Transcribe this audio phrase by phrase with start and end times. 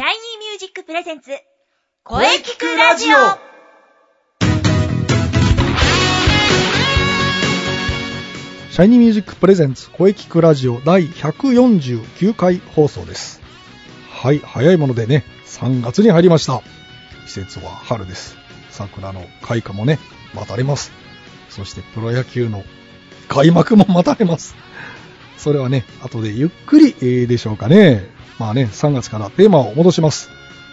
[0.00, 1.30] シャイニーミュージックプレゼンツ
[2.04, 3.16] 声聞くラジオ
[8.70, 13.42] シャイニーミュージックプレゼンツ声聞くラジオ第149回放送です。
[14.10, 16.62] はい、早いものでね、3月に入りました。
[17.26, 18.38] 季節は春です。
[18.70, 19.98] 桜の開花もね、
[20.32, 20.92] 待たれます。
[21.50, 22.64] そしてプロ野球の
[23.28, 24.54] 開幕も待たれます。
[25.36, 28.18] それはね、後でゆっくり、えーでしょうかね。
[28.40, 30.30] まあね、3月からテーマを戻します。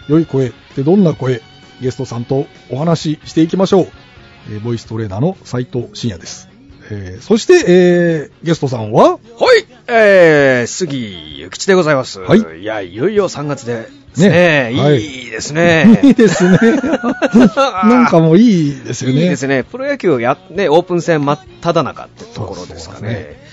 [0.08, 1.42] 良い声ってどんな声？
[1.82, 3.88] ゲストさんとお話ししていきましょう。
[4.50, 6.48] えーボイストレーナーの斉藤慎也です。
[6.90, 12.20] えーそして、えーゲストさんは、はい、えー、杉ゆきちでございます。
[12.20, 14.70] はいいや、いよいよ3月ですね。
[14.70, 16.00] ねはいいいですね。
[16.04, 16.58] いいですね。
[17.54, 19.20] なんかもういいですよね。
[19.24, 19.62] いいですね。
[19.62, 23.46] プロ野球や、ね、オープン戦真っ只中ってところですかね。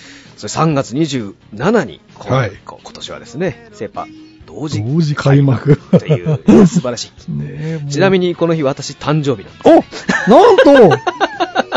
[0.48, 4.08] それ3月27に、はいこ今年はですね、セーパ
[4.46, 7.32] 同時同時開幕っていう、いや素晴らしい。
[7.32, 8.28] ねえちなみに。
[8.28, 9.98] にこの日私誕生日なんです。
[10.28, 10.58] おなん
[10.90, 10.98] と、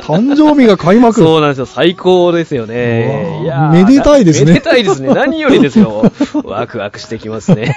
[0.09, 1.20] 誕生日が開幕。
[1.20, 1.67] そうなんですよ。
[1.67, 3.43] 最高ですよね。
[3.43, 5.12] いやーめでたいですねめでたいですね。
[5.12, 6.11] 何よりですよ。
[6.45, 7.77] ワクワクしてきますね。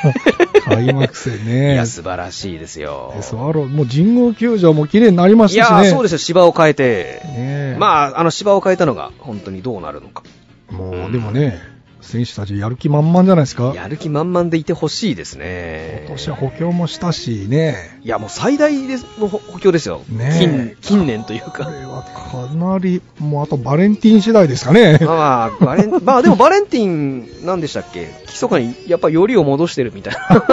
[0.64, 1.74] 開幕戦ね。
[1.74, 3.14] いや、素晴らしいですよ。
[3.20, 5.90] スワロー、もう神宮球場も綺麗になりましいやたしね。
[5.90, 6.18] ー、そうですよ。
[6.20, 6.84] 芝を変えて。
[6.84, 10.24] ねえまあ、あの芝を変えたのが本当にどうなるのか。
[10.72, 11.60] もう、でもね、
[12.02, 13.74] 選手たちやる気満々じゃないですか。
[13.76, 16.02] やる気満々でいてほしいですね。
[16.08, 18.00] 今年は補強もしたしね。
[18.04, 20.02] いや、もう最大ですの補補強ですよ。
[20.10, 21.66] ねえ近近年というこか。
[21.70, 24.98] れはかなり、もうあとバレンティン次第ですかね。
[25.00, 28.10] まあ、バレン、 まあでもバレンティン、なんでしたっけ？
[28.28, 30.44] 密かに、やっぱよりを戻してるみたいな。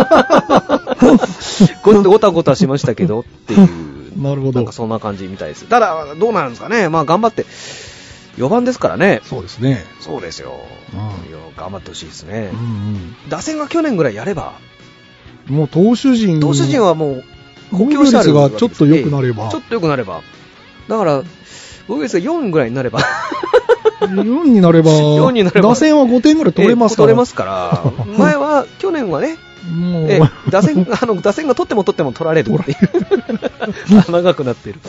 [1.82, 3.68] ごごたごたしましたけどっていう。
[4.22, 4.72] なるほどなんか。
[4.72, 5.64] そんな感じみたいです。
[5.66, 6.88] ただ、どうなるんですかね。
[6.88, 7.46] まあ頑張って、
[8.38, 9.20] 4番ですからね。
[9.24, 9.84] そうですね。
[10.00, 10.54] そうですよ。
[10.94, 11.08] うん
[11.56, 12.56] 頑張ってほしいですねう。
[12.56, 14.54] ん打線が去年ぐらいやれば、
[15.48, 15.56] うん。
[15.56, 16.40] もう投手陣。
[16.40, 17.24] 投手陣はもう、
[17.72, 20.22] 防御率がちょっと良くなればちょっと良くなれば。
[20.88, 21.22] だから、
[21.88, 23.00] 防御率が4ぐらいになれば、
[24.00, 27.06] 4になれば、4になれば打線は5点ぐらい取れますから。
[27.06, 29.36] 取れますから、 前は、去年はね、
[29.68, 34.12] もう、え打線、 あの、打線が取っても取っても取られるっていう。
[34.12, 34.80] 長くなってる。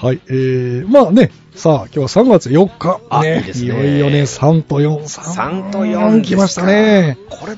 [0.00, 3.00] はい、えー、まあね、さあ、今日は3月4日。
[3.10, 5.00] あね、いいよいよね、3と4。
[5.00, 7.18] 3と4来ましたね。
[7.30, 7.56] これ、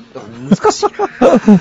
[0.49, 0.91] 難しいな。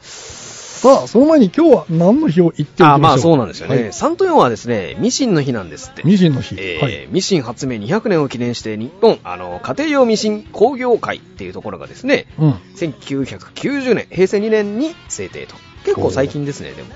[0.00, 2.94] さあ、その前に今日は何の日を言っておきましょう？
[2.94, 3.74] あまあそうなんですよね。
[3.74, 6.02] はい3と4はですね、ミシンの日なんですって。
[6.04, 6.54] ミシンの日。
[6.58, 7.08] えーはい。
[7.10, 12.54] ミシン発明200年を記念して日本あの家庭用ミシン工業会っていうところがですねうん。
[12.76, 15.54] 1990年平成2年に制定と
[15.84, 16.88] 結構最近ですねでも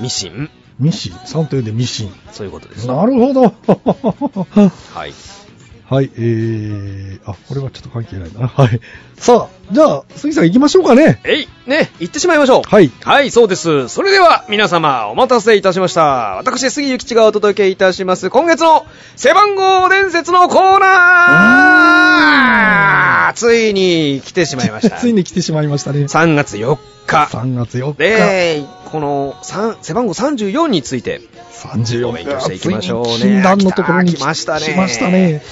[0.00, 0.48] ミシン
[0.78, 1.12] ミシン。
[1.12, 2.12] 3と4でミシン。
[2.32, 3.42] そういうことですなるほど。
[4.94, 5.14] はい
[5.88, 8.48] はい、えー、あ、これはちょっと関係ないな。
[8.48, 8.80] はい。
[9.16, 11.20] さあ、じゃあ、杉さん行きましょうかね。
[11.22, 12.90] えいね行ってしまいましょうはい。
[13.04, 13.88] はい、そうです。
[13.88, 16.38] それでは、皆様、お待たせいたしました。
[16.38, 18.84] 私、杉ゆきちがお届けいたします、今月の
[19.14, 24.96] 背番号伝説のコーナーついに来てしまいました。
[24.98, 26.06] ついに来てしまいましたね。
[26.06, 27.36] 3月4日。
[27.36, 27.98] 3月4日。
[27.98, 31.20] で、この3背番号34について
[31.52, 33.42] 34お勉強していきましょうね。
[33.42, 34.66] 断のところに来ましたね。
[34.66, 35.42] 来ましたね。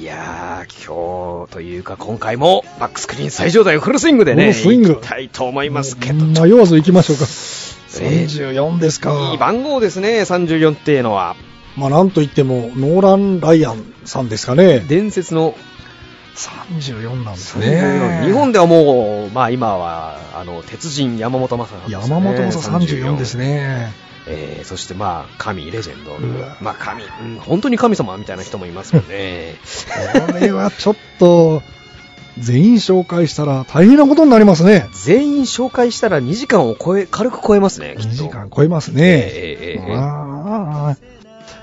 [0.00, 7.24] いやー、今日というか今回もバックスクリーン最上段フルスイングでね、フルスイング行きたいと思いますけど、迷わず行きましょうか。
[7.24, 9.30] えー34ですか。
[9.32, 11.36] いい番号ですね、34っていうのは。
[11.76, 14.80] まあ、なんといっても、ノーラン・ライアンさんですかね。
[14.80, 15.54] 伝説の
[16.38, 18.26] 34なんです34ね。
[18.26, 21.92] 日本ではもう、まあ今は、あの、鉄人山本昌ですね。
[21.92, 23.46] 山本もさ34ですね。
[23.46, 23.92] ね。
[24.30, 26.12] えー、そしてまあ、神、レジェンド。
[26.60, 29.54] まあ神、うん、本当に神様みたいな人もいますよね。
[30.26, 31.62] これはちょっと、
[32.38, 34.88] 全員紹介したら大変なことになりますね。
[34.92, 38.24] 全員紹介したら2時間を超え、軽く超えますね、きっ2と。
[38.24, 39.02] 時間超えますね。
[39.02, 39.10] ええ
[39.60, 41.17] ええええああ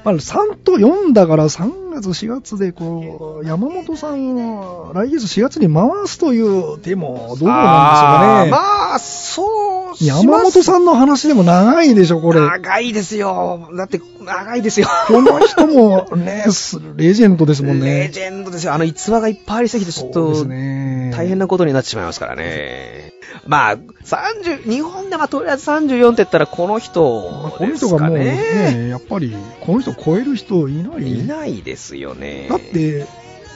[0.05, 7.47] まあ、3と4だから3月、4月でこう、山本さんを来月4月に回すという手もどうなんでしょうかね。
[7.47, 12.39] あーまあ、そうします山本さんの話でも長いでしょ、これ。
[12.39, 13.69] 長いですよ。
[13.75, 14.87] だって、長いですよ。
[15.07, 18.09] この人もね、す レジェンドですもんレね。
[18.13, 18.73] ジェンドですよ。
[18.73, 20.84] あの逸話がいっぱいありすぎて、ちょっとそうです、ね。
[21.15, 23.13] 大変なことになってしまいますからね。
[23.47, 28.25] まあ、30、日本ではとりあえず34って言ったらこの人まあこのですか人がもうね。
[28.25, 31.19] ね、やっぱり、この人超える人いない。
[31.19, 32.47] いないですよね。
[32.49, 33.05] だって、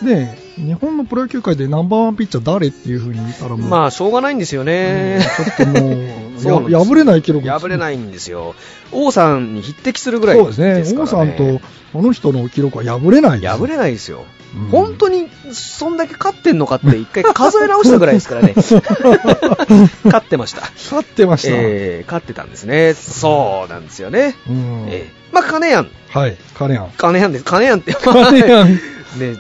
[0.02, 5.20] ね、日本のプロ野球界でナンバーワンピッチャー誰っていう風に見たらもう、まあ、しょうがないんですよね。
[5.40, 8.56] うんちょっともう、 そ破れない記録破れないんですよ。
[8.92, 10.54] 王さんに匹敵するぐらいそうで
[10.86, 11.00] すね。
[11.02, 11.60] 王さんと、
[11.92, 14.26] この人の記録は破れない破れないですよ。
[14.56, 18.54] うん本当に、そんだけ勝ってんのかって一回数え直したぐらいですからね。
[20.06, 20.62] 勝ってました。
[20.76, 21.50] 勝ってました。
[21.52, 22.94] えー、勝ってたんですね。
[22.96, 24.36] そうなんですよね。
[24.50, 24.86] うん。
[24.90, 25.90] えー、まあ、金やん。
[26.10, 26.92] はい、金やん。
[26.98, 27.46] 金やんです。
[27.46, 27.94] 金やんって。
[27.94, 28.70] 金やん。
[29.18, 29.36] ね、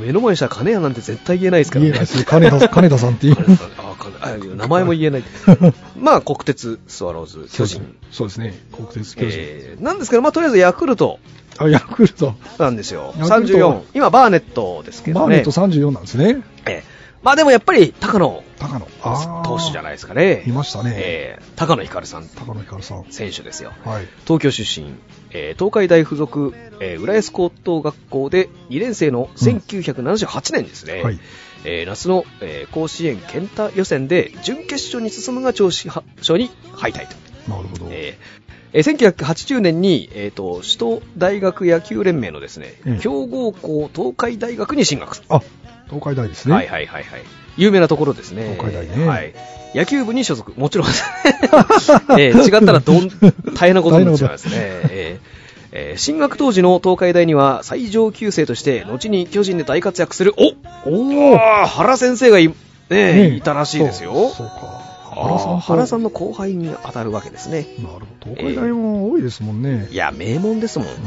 [0.00, 1.90] 目の前にしたら金やんなんて絶対言えないですからね。
[1.92, 2.24] 言えない。
[2.24, 3.36] 金田、金田さんっていう。
[3.78, 5.24] あ金あ名前も言えない。
[5.98, 7.94] まあ、国鉄、スワローズ、巨人。
[8.10, 8.58] そうですね。
[8.72, 9.30] 国鉄巨人。
[9.34, 11.18] えー、なんですけど、まあ、とりあえずヤクルト
[11.58, 12.34] あ、ヤクルト。
[12.58, 13.14] なんですよ。
[13.18, 13.82] ヤクルト34。
[13.94, 15.26] 今、バーネットですけどね。
[15.26, 16.42] バーネット34なんですね。
[16.66, 18.86] えーまあでもやっぱり、高野高野。
[19.02, 20.44] あ投手じゃないですかね。
[20.46, 23.06] いましたねえー高野光さん、高野ひかるさん。
[23.10, 23.72] 選手ですよ。
[23.84, 24.06] はい。
[24.24, 24.94] 東京出身、
[25.32, 31.02] えー東海大附属、えー浦安高等学校で2年生の1978年ですね。
[31.02, 31.18] はい。
[31.64, 37.16] えー夏の、えー甲子園県太予選で準決勝に進むが調子勝に敗退と。
[37.48, 37.86] なるほど。
[37.90, 45.22] えーえー1980年に、えーと首都大学野球連盟のですね、ええ強豪校東海大学に進学。
[45.30, 45.40] あ、
[45.86, 46.54] 東海大ですね。
[46.54, 47.22] はいはいはいはい。
[47.56, 48.56] 有名なところですね。
[48.58, 49.34] 東海大ねはい。
[49.74, 50.52] 野球部に所属。
[50.58, 50.88] もちろん。
[52.20, 53.08] えー違ったらどん、
[53.56, 54.52] 大変なことになっちゃいますね。
[54.54, 55.28] えー
[55.72, 60.52] えー進学当時の東海大には最上級生として、後に巨人で大活躍する、お
[60.86, 62.54] お原先生がい,、ね
[62.90, 64.30] ねいたらしいですよ。
[64.34, 64.77] そうか。
[65.24, 67.66] 原さん原さんの後輩に当たるわけですね。
[67.78, 68.34] なるほど。
[68.36, 69.88] 東海大も多いですもんね。
[69.90, 70.88] いや、名門ですもん。
[70.88, 70.98] やう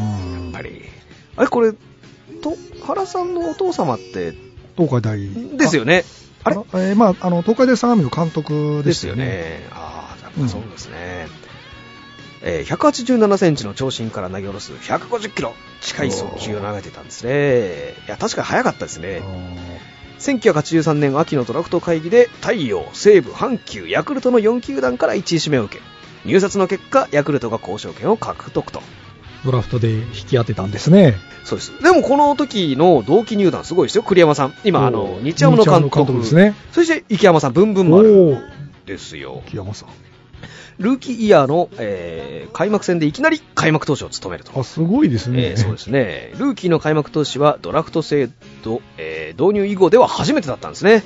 [0.46, 0.50] ん。
[0.50, 0.82] っぱり。
[1.38, 1.78] あれ、これ、と、
[2.86, 4.34] 原さんのお父様って、
[4.78, 5.58] 東海大。
[5.58, 6.04] ですよね。
[6.44, 6.56] あれ？
[6.58, 9.24] あえーまあ、あの、東海大相模の監督でですすよね。
[9.26, 9.68] よね。
[9.72, 11.28] ああ、やっぱそうですね。
[12.44, 17.94] えー187センチの長身から投げ下ろす150キロ近い速球を投げてたんですね。
[18.08, 19.22] いや、確かに速かったですね。
[20.22, 25.82] 1983年秋のドラフト会議で太陽、西武、阪急、ヤクルトの4球団から1位指名を受け、
[26.26, 28.84] 入札の結果、ヤクルトが交渉権を獲得と。
[29.44, 31.16] ドラフトで引き当てたんですね。
[31.44, 31.72] そうです。
[31.82, 34.54] でもこの時の同期入団すごいですよ、栗山さん。
[34.64, 36.20] 今、あの日ハムの監督。
[36.20, 36.54] ですね。
[36.72, 38.38] そして、池山さん、ブンブンお丸お。
[38.86, 39.42] ですよ。
[39.48, 39.90] 木山さん。
[40.82, 44.60] ルーキーイヤーの、えー開幕戦でいきなり開幕投手を務めると。
[44.60, 45.52] あ、すごいですね。
[45.52, 46.34] えーそうですね。
[46.38, 48.30] ルーキーの開幕投手はドラフト制
[48.64, 51.04] 度、えー導入以後では初めてだったんですね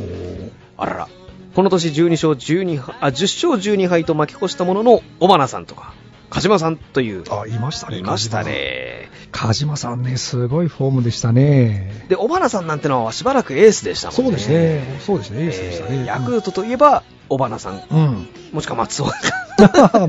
[0.78, 1.08] あらら。
[1.54, 5.94] この年12勝12敗、あ、10勝12敗と負け越したものの、小花さんとか、
[6.30, 8.00] 鹿島さんという、あ、いましたね。
[8.00, 9.10] いましたね。
[9.32, 12.06] 鹿島さんね、すごいフォームでしたね。
[12.10, 14.24] で、小花さんなんてのはしばらくエースでしたもんね。
[14.24, 15.00] そうですね。
[15.00, 15.44] そうですね。
[15.46, 15.98] エースでしたね。
[15.98, 18.28] えーヤクルトといえば、小花さん、うん。
[18.52, 19.12] もしくは松尾うん。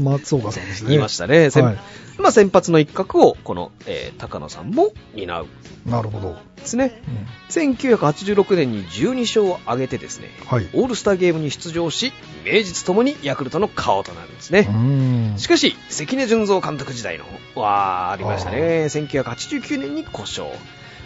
[0.00, 0.90] 松岡さんですね。
[0.90, 1.50] 言いましたね。
[1.50, 1.78] 先はい
[2.18, 5.46] まあ、先発の一角を、この、えー高野さんも担う。
[5.84, 6.36] なるほど。
[6.56, 7.02] ですね。
[7.06, 10.68] うん1986年に12勝を挙げてですね、はい。
[10.72, 12.12] オールスターゲームに出場し、
[12.44, 14.66] 名実ともにヤクルトの顔となるんですね。
[14.68, 15.34] うん。
[15.36, 18.86] しかし、関根純三監督時代の、わー、ありましたね。
[18.86, 20.52] 1989年に故障。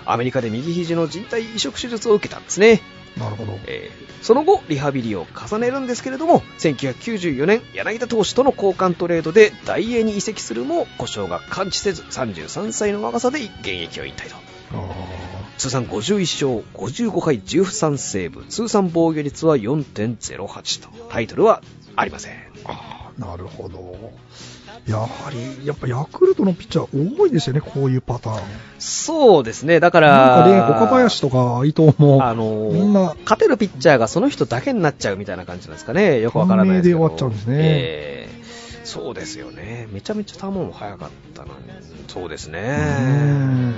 [0.06, 2.80] アメリカで右肘の人体移植手術を受けたんですね。
[3.16, 3.58] なるほど。
[3.66, 14.36] えーその後、リハビリを重ねるんですけれども、1994年、柳田投手との交換トレードで大英に移籍するも、故障が完治せず、33歳の若さで現役を引退と。
[14.72, 14.88] あ
[15.56, 21.62] 通算51勝、55回13セーブ、通算防御率は4.08と、タイトルは
[21.96, 22.32] ありません。
[22.32, 22.36] ー
[22.66, 24.12] あー、なるほど。
[24.86, 28.40] やはり、やっぱヤクルトのピッチャー多いですよね、こういうパターン。
[28.78, 36.20] そうですね、だから、なんかね、岡林とか伊藤も、あのーみんな、勝てるピッチャーがその人だけになっちゃうみたいな感じなんですかね。
[36.20, 36.98] よくわからないですけど。
[36.98, 38.40] で終わっちゃうんですねえー
[38.90, 39.86] そうですよね。
[39.92, 41.52] めちゃめちゃ球も速かったのに。
[42.08, 43.74] そうですねん。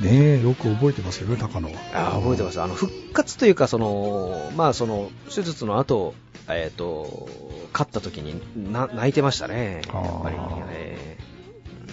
[0.00, 1.74] ねえ、よく覚えてますよね、高野は。
[1.92, 2.60] あー覚えてます。
[2.60, 6.14] あの、復活というか、その、まあ、その、手術の後、
[6.48, 7.28] えっ、と、
[7.72, 8.40] 勝った時に
[8.72, 9.82] な泣いてましたね。
[9.86, 11.18] やあーっぱり、ね。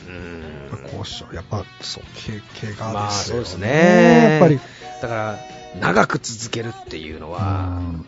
[0.07, 0.89] うん。
[0.91, 1.35] こうしよう。
[1.35, 2.41] やっぱ、そう、け、
[2.73, 4.29] 怪まあ、我ですよ、そうですね。
[4.31, 4.59] やっぱり。
[5.01, 5.39] だから、
[5.79, 8.05] 長く続けるっていうのは、うん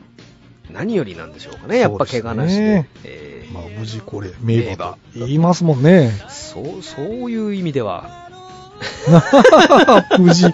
[0.70, 1.80] 何よりなんでしょうかね。
[1.80, 2.62] やっぱ怪我なしで。
[2.62, 6.12] ねえーまあ、無事これ、名馬と言いますもんね。
[6.28, 8.27] そう、そういう意味では、
[10.20, 10.54] 無事。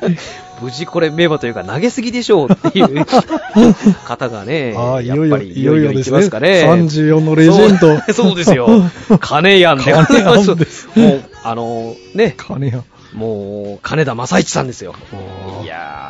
[0.61, 3.05] 無事これ名馬というか投げすぎでしょうっていう
[4.05, 6.17] 方がね、あやっぱりいよいよですね。
[6.17, 6.63] 行きますかね。
[6.65, 8.13] 34のレジェンド。
[8.13, 8.69] そうですよ。
[9.19, 9.91] 金やんで。
[9.91, 12.83] 金やんですもう、あのね、金や。
[13.13, 14.95] もう、金田正一さんですよ。
[15.63, 16.02] いやー、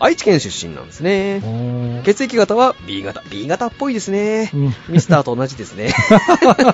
[0.00, 1.40] 愛知県出身なんですね。
[1.42, 3.22] ー血液型は B 型。
[3.28, 4.50] B 型っぽいですね。
[4.54, 5.92] うんミスターと同じですね。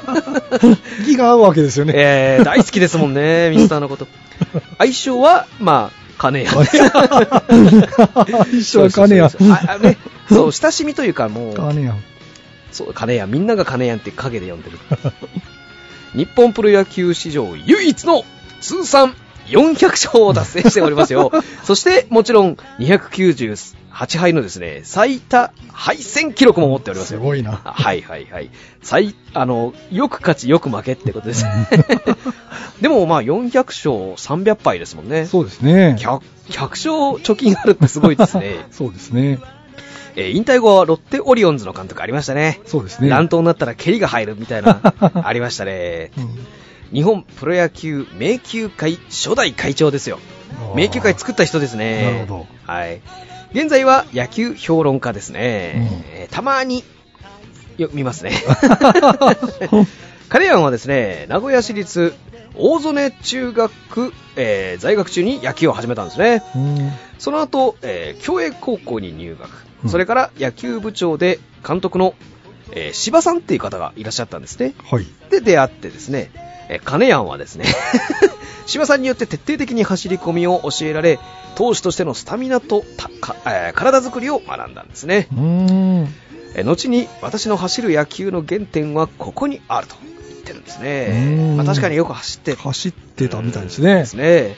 [1.06, 1.94] 気が合うわけですよね。
[1.96, 4.06] えー、大好きですもんね、ミスターのこと。
[4.78, 6.64] 相性は、まあ、金谷。
[8.52, 9.30] 一生金や。
[9.30, 9.96] そうそうそうああね、
[10.28, 11.94] そう、親しみというかもう、金や。
[12.72, 14.78] そう、金谷、みんなが金谷って影で呼んでる。
[16.14, 18.24] 日本プロ野球史上唯一の
[18.60, 19.14] 通算
[19.46, 21.32] 400勝を達成しておりますよ。
[21.64, 27.20] そして、もちろん、298敗のですね、最多敗戦記録も持っておりますよ。
[27.20, 27.60] すごいな。
[27.64, 28.50] はいはいはい。
[28.82, 31.44] 最、あの、よく勝ち、よく負けってことです。
[32.80, 35.26] でもまあ400勝300敗ですもんね。
[35.26, 35.96] そうですね。
[35.98, 36.20] 100,
[36.50, 38.66] 100勝貯金あるってすごいですね。
[38.72, 39.38] そうですね。
[40.16, 42.60] えー引退後はロッテオリオンズの監督ありましたね。
[42.66, 43.08] そうですね。
[43.08, 46.10] 乱闘になったら蹴りが入るみたいな、ありましたね。
[46.16, 46.28] うん
[46.94, 50.20] 日本プロ野球迷宮会初代会長ですよ。
[50.76, 52.04] 迷宮会作った人ですね。
[52.04, 52.46] なるほど。
[52.66, 53.00] はい。
[53.52, 55.74] 現在は野球評論家ですね。
[55.76, 56.82] うんえーたまに、
[57.76, 58.32] よ、見ますね。
[60.28, 62.14] カレアンはですね、名古屋市立
[62.56, 66.42] 大曽根中学、えー在学中に野球を始めたんですね。
[66.54, 69.50] うんその後、えー競泳高校に入学。
[69.84, 72.14] うんそれから野球部長で監督の、
[72.72, 74.74] えー柴さんっていう方がいらっしゃったんですね。
[74.84, 75.06] はい。
[75.30, 76.30] で出会ってですね、
[76.68, 77.64] えー金谷はですね、
[78.66, 81.18] 柴さんによって徹底的に走り込みを教えられ、
[81.54, 82.84] 投手としてのスタミナと
[83.46, 85.28] えー体作りを学んだんですね。
[85.32, 86.14] うーん。
[86.54, 89.96] えー後に私の走る野球の原点はここにあると
[90.28, 91.56] 言ってるんですねうん。
[91.56, 93.94] まあ、確かによく走って走ってたみたいですね。
[93.96, 94.56] ですね。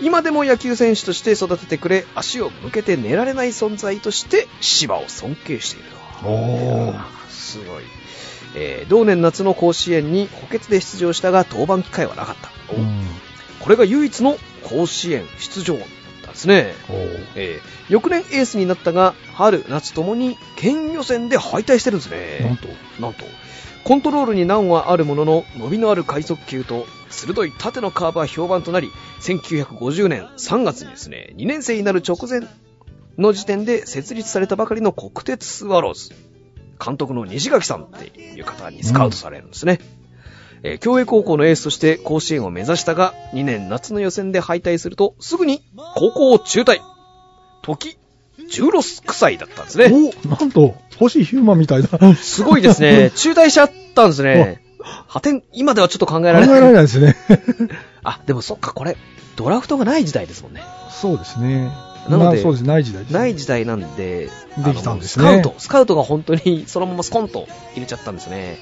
[0.00, 5.90] 今でも野球選手として育ててくれ、足を向けて寝られない存在として芝を尊敬している
[6.22, 6.28] と。
[7.30, 7.84] すごい。
[8.56, 12.50] えー同年夏の甲子園に補欠で出場したが登板機会はなかった。
[13.60, 15.86] これが唯一の甲子園出場だっ
[16.22, 16.72] たんですね。
[17.34, 22.40] えー翌年エースになったが、春、夏ともに県予選で敗退してるんですね。
[22.40, 22.66] なんと？
[23.00, 23.24] なんと、
[23.84, 32.40] コントロールに難はあるものの、伸びのある快速球と鋭い縦のカーブは評判となり、1950年3月にですね、2年生になる直前
[33.18, 36.10] の時点で設立されたばかりの国鉄スワローズ。
[36.82, 39.80] 監督の西垣さんっていう方にスカウトされるんですね。
[40.62, 45.62] えー競泳高校のエースとして甲子園を目指したが、2年夏の予選で敗退すると、すぐに
[45.94, 46.80] 高校を中退。
[47.62, 47.98] 時、
[48.38, 50.12] 16歳だったんですね。
[50.24, 51.88] おなんと、星ヒューマンみたいだ。
[51.88, 53.10] 考すごいですね。
[53.16, 54.62] 中退しちゃったんですね。
[55.08, 56.60] 破天、今ではちょっと考ええられない。
[56.60, 57.16] られないですね。
[58.02, 58.96] あ、でもそっか、これ、
[59.36, 60.62] ドラフトがない時代ですもんね。
[60.90, 61.70] そうですね。
[62.08, 63.12] なのでまあない時代です。
[63.12, 68.58] ない時代なんで、できたんですねスカウト、スカウトが本当にそのままスコンと入れちゃったんですね。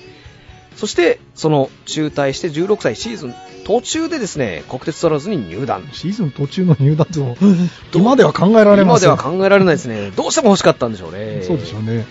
[0.77, 3.35] そして、その中退して16歳シーズン
[3.65, 5.89] 途中でですね、国鉄スワローズに入団。
[5.93, 7.21] シーズン途中の入団って
[7.97, 9.07] 今では考えられま今で。
[9.09, 10.11] は考えられないですね。
[10.17, 11.43] どうしても欲しかったんでしょうね。
[11.43, 12.07] そうでしょうね。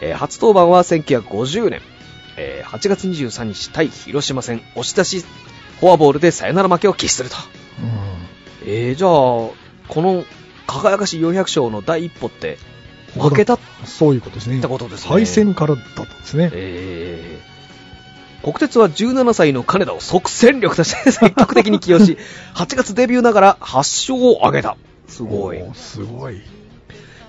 [0.00, 1.80] えー初登板は1950年、
[2.36, 5.24] えー8月23日対広島戦、押し出し
[5.80, 7.36] フォアボールでサヨナラ負けを喫すると。
[8.66, 10.24] えー、じゃあ、この
[10.70, 12.58] 輝かしい400勝の第一歩って、
[13.18, 14.60] 負けたそういうことですね。
[14.60, 15.08] てことですね。
[15.08, 16.50] 敗戦からだったんですね。
[16.52, 17.50] えー
[18.42, 22.16] 国鉄は17歳の金田を即戦力として 積極的に起用し、
[22.54, 24.76] 8月デビューながら8勝を挙げた。
[25.08, 25.62] すごい。
[25.74, 26.40] すごい。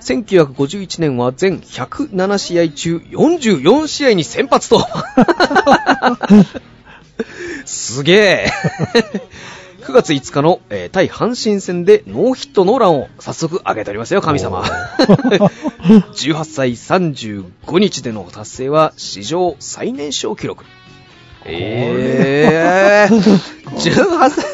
[0.01, 4.87] 1951年は全107試合中44試合に先発と。
[7.65, 8.51] すげえ。
[9.81, 14.59] 9月5日の、えー対阪神戦でノーヒットノーランを早速挙げておりますよ、神様。
[14.59, 15.47] おー
[16.13, 20.65] 18歳35日での達成は史上最年少記録。
[21.45, 23.39] えー、
[23.75, 24.45] 18歳。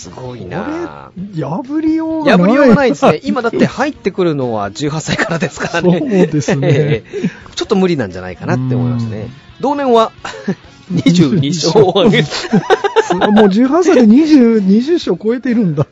[0.00, 2.46] すごいな破りようがない。
[2.46, 3.20] 破りようがないですね。
[3.24, 5.98] 今だって入ってくるのは18歳からですからね。
[5.98, 9.28] そうですねええ ちょっと無理なんじゃないかなって思いますね。
[9.60, 10.12] 同年は
[10.92, 12.48] 22勝を挙げす
[13.14, 15.86] もう18歳で20、20勝超えているんだ。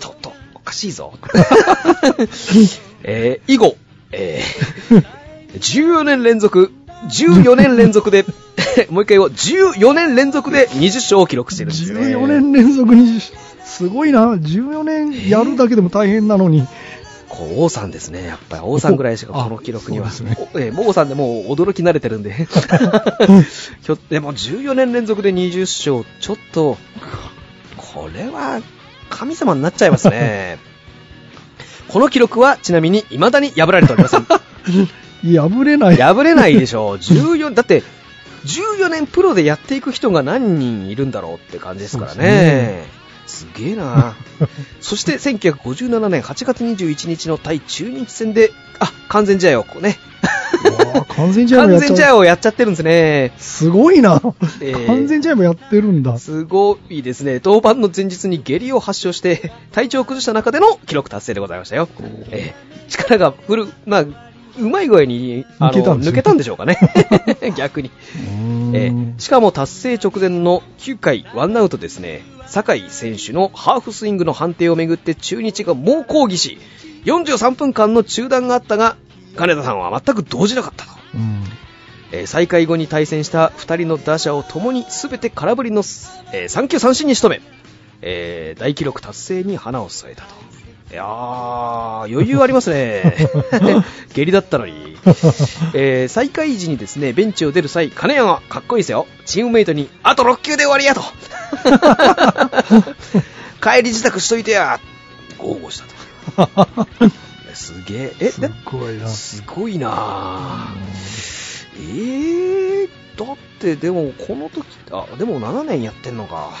[0.00, 1.12] ちょっと、おかしいぞ。
[3.04, 3.76] えー以後、
[4.12, 5.04] えー
[5.54, 6.72] 14年連続、
[7.08, 8.24] 14年連続で、
[8.90, 12.00] もう一回を14年連続で20勝を記録してるんですね。
[12.16, 13.38] 14年連続20勝。
[13.64, 14.34] すごいな。
[14.34, 16.66] 14年やるだけでも大変なのに。
[17.28, 18.24] こう王さんですね。
[18.24, 20.08] やっぱり王さんぐらいしかこの記録には。
[20.08, 22.32] ねおえー、王さんでもう驚き慣れてるんで。
[23.82, 26.78] ひょでも14年連続で20勝、ちょっと、
[27.76, 28.60] これは
[29.10, 30.58] 神様になっちゃいますね。
[31.88, 34.26] この記録はちなみに未だに破られておりません。
[35.24, 35.96] 破れない。
[35.96, 36.96] 破れないでしょう。
[37.02, 37.82] 14、だって、
[38.44, 43.04] 14年プロでやっていく人が何人いるんだろうって感じですからそうですね。
[43.26, 44.14] すげえな
[44.82, 49.98] そして1957年8月21日の対中日戦で、あ、完全試合をこうね、
[51.56, 53.32] 完全試合をやっちゃってるんですね。
[53.38, 54.20] すごいな。
[54.60, 56.18] えー完全試合もやってるんだ。
[56.18, 57.40] すごいですね。
[57.44, 61.88] 登板の前日に下痢を発症して、体調を崩した中での記録達成でございましたよ。
[62.30, 64.04] えー力がフル、まあ、
[64.58, 66.78] うまい具合に、あの抜けたんですね抜けたんでしょうかね。
[67.56, 67.90] 逆に。
[68.72, 76.58] えーしかも達成直前の9回ワンアウトですね、酒井選手のハーフスイングの判定をめぐって中日が猛抗議し、
[77.04, 78.96] 43分間の中断があったが、
[79.36, 80.90] 金田さんは全く動じなかったと。
[81.14, 81.42] うん
[82.12, 85.82] えー再開後に対戦した2人の打者を共に全て空振りの、
[86.32, 87.42] えー3球三振に仕留め、
[88.02, 90.43] えー大記録達成に花を添えたと。
[90.94, 91.06] いやー、
[92.14, 93.16] 余裕ありますね。
[94.14, 94.96] 下痢だったのに。
[95.74, 99.08] えー再開時にですね、ベンチを出る際、金谷はかっこいいですよ。
[99.26, 101.02] チームメイトに、あと6球で終わりやと。
[103.60, 104.78] 帰り自宅しといてや。
[105.38, 105.82] 豪語し
[106.36, 106.88] たと。
[107.54, 108.12] すげえ。
[108.20, 109.08] え、すでごいな。
[109.08, 110.94] すごいなぁ。
[111.76, 116.52] えー、だってでもこの時、あ、でも7年やってんのか。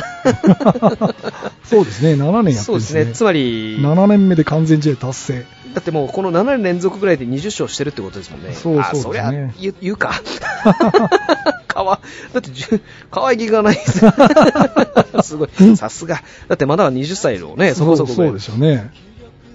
[1.64, 2.62] そうですね、7年やってるんですね。
[2.62, 3.06] そうですね。
[3.12, 5.46] つまり、7年目で完全試合達成。
[5.74, 8.52] だってもうこの7年連続ぐらいで20勝してるってことですもんね。
[8.52, 10.20] そうそうあ、そりゃですね言う言うか。
[11.68, 12.00] かわ、
[12.32, 12.80] だってじゅ、
[13.10, 14.00] 可愛げがないです。
[15.22, 15.76] すごい。
[15.76, 16.22] さすが。
[16.48, 18.90] だってまだ20歳のね、そこそこそうでしょうね。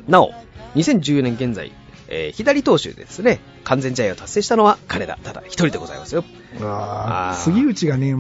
[0.08, 0.34] なお、
[0.76, 1.72] 2014年現在、
[2.08, 6.24] えー左投手でですね、完全試合を達成したのは金田、ただ一人でございますよ。
[6.62, 8.16] あ杉内がね、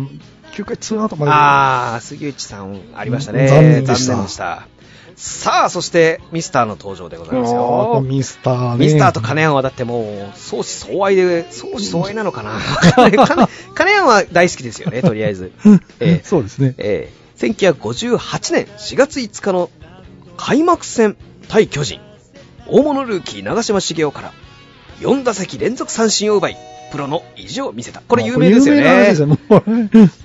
[0.56, 1.32] 9回2アウトまで。
[1.34, 3.48] あー、杉内さん、ありましたね。
[3.48, 4.08] 残念でし
[4.38, 4.68] た。
[5.18, 8.02] さあ、そして、ミスターの登場でございますあーよ。
[8.02, 8.86] ミスターね。
[8.86, 12.60] ミスターと金谷はだってもう、相思相愛で、相思相愛なのかな？
[12.96, 15.52] 金金金谷は大好きですよね、とりあえず。
[16.02, 16.76] えーそうですね。
[16.78, 19.70] えー1958年4月5日の
[20.38, 21.18] 開幕戦
[21.50, 22.00] 対巨人、
[22.68, 24.34] 大物ルーキー長嶋茂雄から
[25.02, 26.58] 4打席連続三振を奪い、
[26.94, 28.02] プロの意地を見せた。
[28.08, 29.14] これ有名ですよね。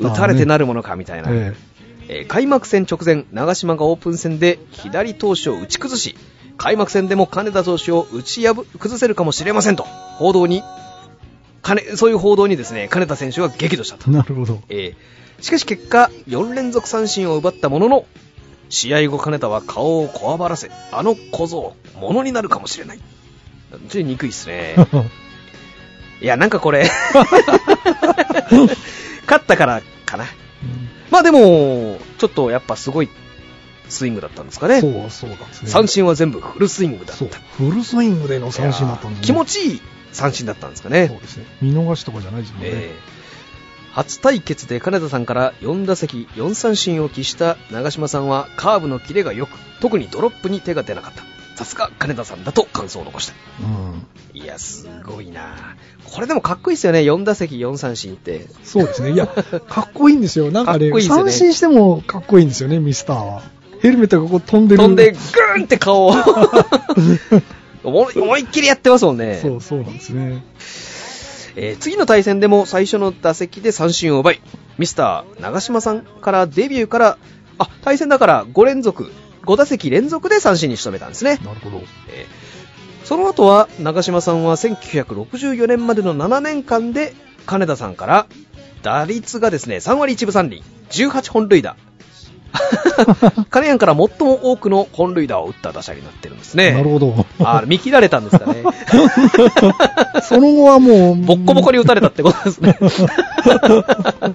[0.00, 1.30] 打たれてなるものかみたいな。
[1.30, 1.68] ええー
[2.26, 6.16] 開幕戦直前、長嶋がオープン戦で左投手を打ち崩し、
[6.56, 10.62] 開幕戦でも金田投手を打ち破崩せるかもしれませんと、報道に、
[11.60, 14.14] 金そういう報道にですね、金田選手が激怒したとえ。
[14.14, 14.62] なるほど。
[14.70, 18.06] えーしかし結果、4連続三振を奪ったものの、
[18.70, 22.98] 試合後金田は顔をこわばらせ、あの小僧、ものになるかもしれない。
[22.98, 24.74] ちょっと憎いっすね。
[26.20, 26.90] いや、なんかこれ、
[29.28, 30.24] 勝ったからかな。
[31.10, 33.08] まあでも、ちょっとやっぱすごい
[33.88, 34.80] スイングだったんですかね。
[34.80, 35.70] そう、そうなんですね。
[35.70, 37.24] 三振は全部フルスイングだった。
[37.56, 39.26] フルスイングでの三振だったんですね。
[39.26, 41.08] 気持ちいい三振だったんですかそうね。
[41.08, 41.46] ですね。
[41.62, 42.68] 見逃しとかじゃないですもんね。
[42.72, 43.18] えー
[43.90, 51.24] 初対決で金田さんから4打席4三振を喫した長嶋さんはカーブのキレが良く特にドロップに手が出なかった
[51.58, 54.06] さすが金田さんだと感想を残したうん。
[54.32, 59.10] いやすごいなこれでもかっこいいですよね4打席4三振ってそうですね。
[59.10, 60.52] いや、かっこいいんですよ。
[60.52, 63.42] なんかね、かいいね三振してもかっこいいんですよね、ミスターは。
[63.80, 64.82] ヘルメットがこう飛んでる。
[64.82, 66.14] 飛んでグーンって顔を
[67.82, 70.44] 思い思いっきりやってますもんねそう、そうなんですね。
[71.56, 74.40] えー次の対戦でも最初の打席で三振を奪い、
[74.78, 77.18] ミスター長嶋さんからデビューから、
[77.58, 79.10] あ、対戦だから5連続、
[79.48, 81.38] 5打席連続で三振に仕留めたんですね。
[81.42, 81.78] なるほど。
[82.08, 82.48] えー
[83.04, 87.14] その後は長嶋さんは1964年までの7年間で
[87.46, 88.26] 金田さんから
[88.82, 91.76] 打率がですね3割1分3厘18本塁打
[93.48, 97.26] 金谷から最も多くの本塁打を打った打者になってるんですねなるほど。
[97.42, 98.62] あ見切られたんですかね
[100.22, 104.26] その後はもう、ボッコボコに打たれたってことですねえ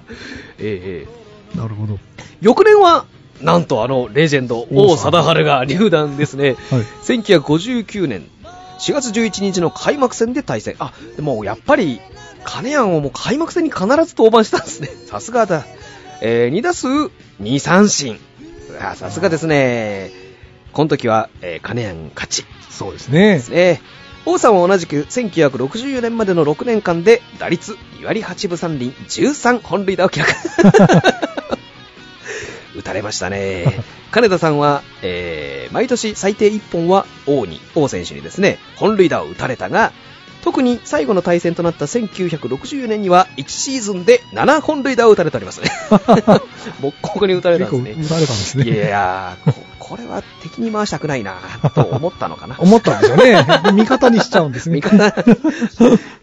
[0.58, 1.06] ええ
[1.54, 2.00] えなるほど。
[2.40, 3.04] 翌年は
[3.40, 6.82] なんとあのレジェンド王貞治が入団ですね、はい。
[7.04, 8.26] 1959年
[8.78, 10.76] 4月11日の開幕戦で対戦。
[10.78, 12.00] あ、でもやっぱり、
[12.44, 14.88] 金谷をもう開幕戦に必ず登板したんですね。
[15.06, 15.64] さすがだ。
[16.20, 16.88] えー2打数
[17.40, 18.18] 2三振。
[18.80, 20.10] あさすがですね。
[20.72, 23.40] この時は、えー金谷勝ちそうですねで。
[23.40, 23.80] すね。
[24.26, 30.32] 王さんは同じく1964年までの6年間で打率2割8分3厘13本塁打を記録。
[32.94, 33.64] れましたね。
[34.10, 39.92] 金田さんは、えー毎年最低1本は王に、王選手にですね、本塁打を打たれたが、
[40.42, 45.70] 特に最後の対戦となった1964年には1シーズンで7本塁打を打たれておりますね。
[45.88, 45.96] ボ
[46.90, 47.92] ッコボコに打たれたんですね。
[47.92, 48.64] 打たれたんですね。
[48.64, 51.36] いやこ、これは敵に回したくないな
[51.74, 52.56] と思ったのかな。
[52.58, 53.42] 思ったんでしょうね。
[53.72, 54.74] 味方にしちゃうんですね。
[54.76, 55.06] 味方。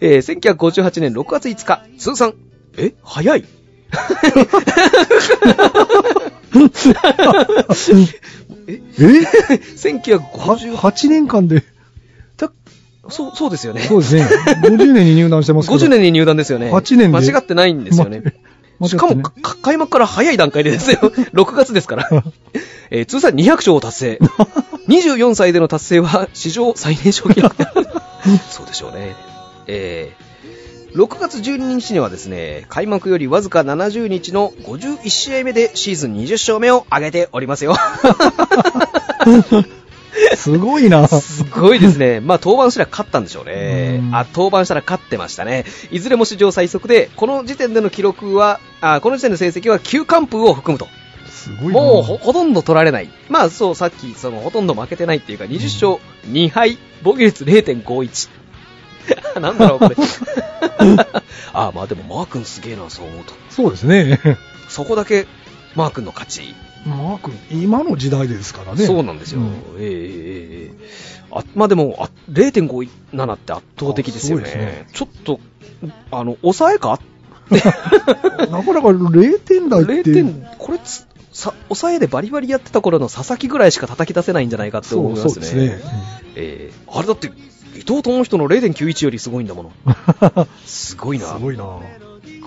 [0.01, 2.35] えー1958年6月5日、通算、
[2.77, 2.93] え？
[3.03, 3.43] 早い
[8.67, 8.73] え？
[8.73, 8.79] え
[9.75, 11.63] 1958 8年間で、
[12.37, 12.51] た
[13.09, 13.81] そう、そうですよね。
[13.81, 14.27] そうですね。
[14.63, 15.85] 50年に入団してますけど。
[15.85, 16.71] 50年に入団ですよね。
[16.71, 18.23] 8年で間違ってないんですよね。
[18.79, 20.97] ましかも、か開幕から早い段階でですよ。
[21.33, 22.09] 6月ですから。
[22.89, 24.19] えー通算200勝を達成。
[24.87, 27.55] 24歳での達成は史上最年少記録。
[28.49, 29.15] そうでしょうね。
[29.67, 30.30] えー、
[30.93, 37.75] 6月12日にはですね、開幕よりわずか70日の51試合目でシーズン20勝目を挙げておりますよ。
[40.35, 41.07] すごいな。
[41.07, 42.19] すごいですね。
[42.19, 44.05] まあ、登板したら勝ったんでしょうねう。
[44.09, 45.63] んあ、登板したら勝ってましたね。
[45.91, 50.87] いずれも史上最速で、この時点での記録は、あ、この時点の成績は9完封を含むと。
[51.29, 51.79] すごいな。
[51.79, 53.09] もうほ、ほとんど取られない。
[53.29, 58.40] まあ、そう、さっき、その、ほとんど負けてないっていうか、20勝2敗、防御率0.51。
[59.39, 59.95] なんだろう、これ。
[61.53, 63.33] あ、まあでも、マー君すげえな、そう思うと。
[63.49, 64.19] そうですね。
[64.67, 65.27] そこだけ、
[65.75, 66.55] マー君の勝ち。
[66.85, 68.85] マー君、今の時代ですからね。
[68.85, 69.41] そうなんですよ。
[69.41, 69.47] うん
[69.79, 74.43] ええええええあまあでも、あ0.57って圧倒的ですよね。
[74.43, 75.39] ねちょっと、
[76.11, 76.99] あの、抑えか？
[77.51, 79.93] なかなか0点台って。
[80.11, 85.29] 0点、これつ、さ、抑えでバリバリやってた頃の佐々木ぐらいしか叩き出せないんじゃないかって思いますね。
[85.29, 85.79] そうですね。
[86.35, 87.31] えーあれだって、
[87.81, 90.47] 伊藤智人の0.91よりすごいんだもの。
[90.67, 91.25] すごいな。
[91.25, 91.79] すごいな。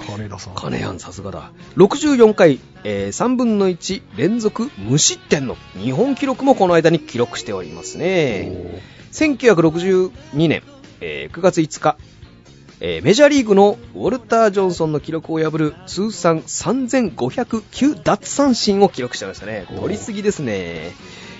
[0.06, 0.54] 金田さん。
[0.54, 1.50] 金やん、さすがだ。
[1.76, 8.80] 64回、えー3分の1連続無失点の日本記録もこの間に記録しておりますね。
[9.10, 10.62] 1962年、
[11.00, 11.96] えー9月5日、
[12.78, 19.66] えーメジャーリーグのウォルター・ジョンソンの記録を破る通算3509奪三振を記録してましたね。
[19.80, 20.92] 取りすぎですね。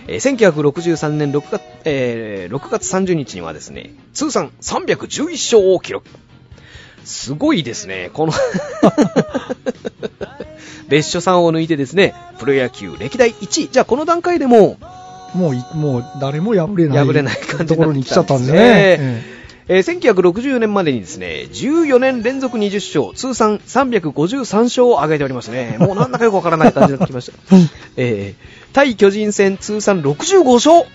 [0.07, 6.07] えー1963年6月,、えー6月30日にはですね、通算311勝を記録。
[7.05, 8.33] すごいですね、この
[10.88, 13.69] 別所さんを抜いてですね、プロ野球歴代1位。
[13.71, 14.79] じゃあこの段階でも
[15.35, 17.07] もうい、もう誰も破れない。
[17.07, 18.59] 破れない感じねところに来ちゃったんですね。
[18.59, 19.35] ええー
[19.67, 25.77] 1964年までにですね、14年連続20勝、通算353勝を挙げておりますね。
[25.79, 27.57] もうなんだかよくわからない感じになってきました。
[27.97, 30.87] えー対巨人戦通算65勝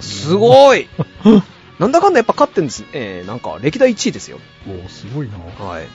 [0.00, 0.88] すごい
[1.78, 2.84] なんだかんだやっぱ勝ってんです。
[2.92, 4.38] えーなんか歴代1位ですよ。
[4.68, 5.38] えおすごいな。
[5.64, 5.86] はい。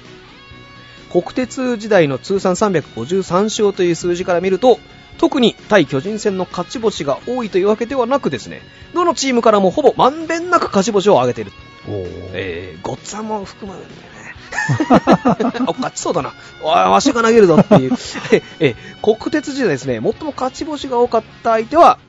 [1.12, 4.80] 国鉄時代の通算353勝という数字から見ると、
[5.20, 8.64] 特に対巨人戦の勝ち星が多いというわけではなくですね、
[8.96, 11.52] どのチームからもほぼまんべんなく勝ち星を挙げている。
[11.88, 14.15] おーえー、ごっつぁんも含むんだよね。
[15.68, 16.34] お勝ちそうだな。
[16.64, 17.92] わわしが投げるぞっていう。
[18.32, 22.00] ええ国鉄時代ですね、最も勝ち星が多かった相手は、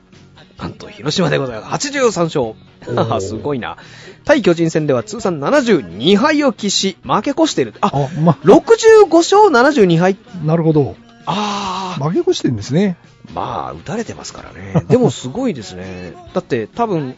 [0.59, 1.87] なんと広島でございます。
[1.89, 3.21] 83おー勝。
[3.21, 3.77] すごいな。
[4.25, 7.73] 対巨人戦では通算72敗を喫し、負け越している。
[7.81, 10.17] あ、あ、ま、65勝72敗。
[10.43, 10.95] なるほど。
[11.25, 12.97] あ負け越してるんですね。
[13.27, 14.85] ー、まあ、打たれてますからね。
[14.87, 16.13] でもすごいですね。
[16.33, 17.15] だって多分、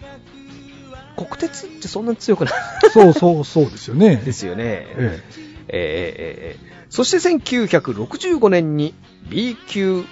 [1.25, 2.53] 国鉄ってそんなに強くない？
[2.91, 4.17] そうそうそうですよね。
[4.17, 4.63] ですよね。
[4.65, 8.95] ええーえーえーそして1965年に
[9.29, 10.03] B 級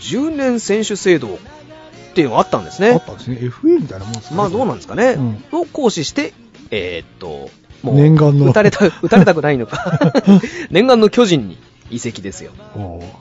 [0.00, 1.38] 10年選手制度っ
[2.14, 2.88] ていうのがあったんですね。
[2.88, 3.36] えあったんですね。
[3.40, 4.36] FA みたいなもんですね。
[4.36, 5.12] まあどうなんですかね。
[5.12, 6.32] うんを行使して、
[6.72, 7.50] えーっと、
[7.84, 10.00] もう、念願の打たれた、打たれたくないのか。
[10.70, 11.56] 念願の巨人に
[11.90, 12.52] 移籍ですよ。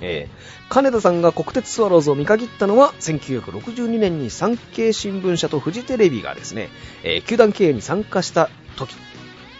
[0.01, 6.69] えー金田さんが国鉄スワローズを見限ったのは1962年に産経新聞社とフジテレビがですね、
[7.03, 8.95] えー球団経営に参加した時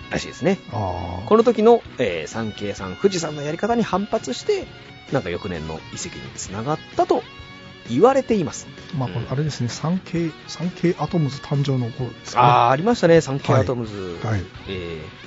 [0.09, 0.57] らしいですね。
[0.71, 4.65] この時の、えー、産経さん、富士山のやり方に反発して、
[5.11, 7.23] なんか翌年の移籍につながったと
[7.89, 8.67] 言われています。
[8.97, 12.47] まあ、これあれですね、産経、産経アトムズ誕生の頃ですか、ね。
[12.47, 14.19] ああ、ありましたね、産経アトムズ。
[14.23, 14.41] はい。
[14.69, 15.23] えー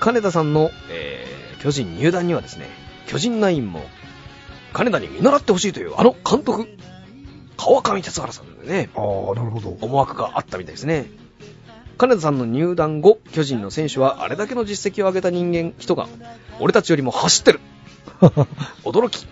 [0.00, 2.66] 金田さんの、えー巨人入団にはですね、
[3.10, 3.82] 巨人ナインも、
[4.72, 6.68] 金田に見習ってほしいという、あの監督、
[7.56, 9.76] 川上哲原さんでね、ああ、なるほど。
[9.80, 11.10] 思惑があったみたいですね。
[11.98, 16.06] 金田さんの入団後、巨人の選手はあれだけの実績を上げた人間、人が、
[16.60, 17.60] 俺たちよりも走ってる
[18.84, 19.26] 驚き。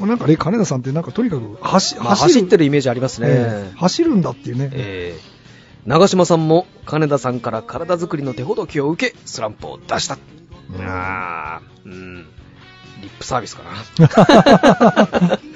[0.00, 3.28] なんかね、金田さんってなんかとにかく走、まあ走ってるイメージありますね。
[3.30, 4.70] ええ走るんだっていうね。
[4.72, 5.40] えー
[5.86, 10.18] 長嶋さんも金田さんから体作りの手ほどきを受け、スランプを出した。
[10.74, 12.26] うんあーうん。
[13.00, 13.62] リップサービスか
[13.98, 15.38] な。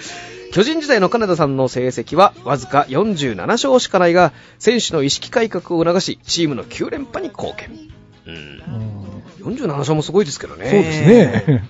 [0.53, 7.71] 巨人時代の金田さんの成績はわずか47勝しかないが、選手の意識改革を促し、チームの9連覇に貢献。
[8.27, 8.35] うん。
[8.35, 8.39] う
[8.91, 9.05] ん
[9.45, 10.71] 47勝もすごいですけどね。
[10.71, 11.65] そうですね。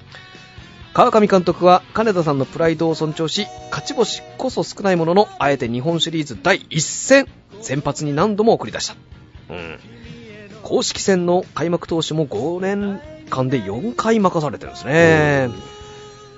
[0.92, 7.26] 川上監督は金田さんのプライドを尊重し、勝ち星こそ少ないものの、あえて日本シリーズ第1戦、
[7.60, 8.94] 先発に何度も送り出した。
[9.50, 9.78] うん。
[10.62, 15.50] 公式戦の開幕投手も5年間で4回任されてるんですね。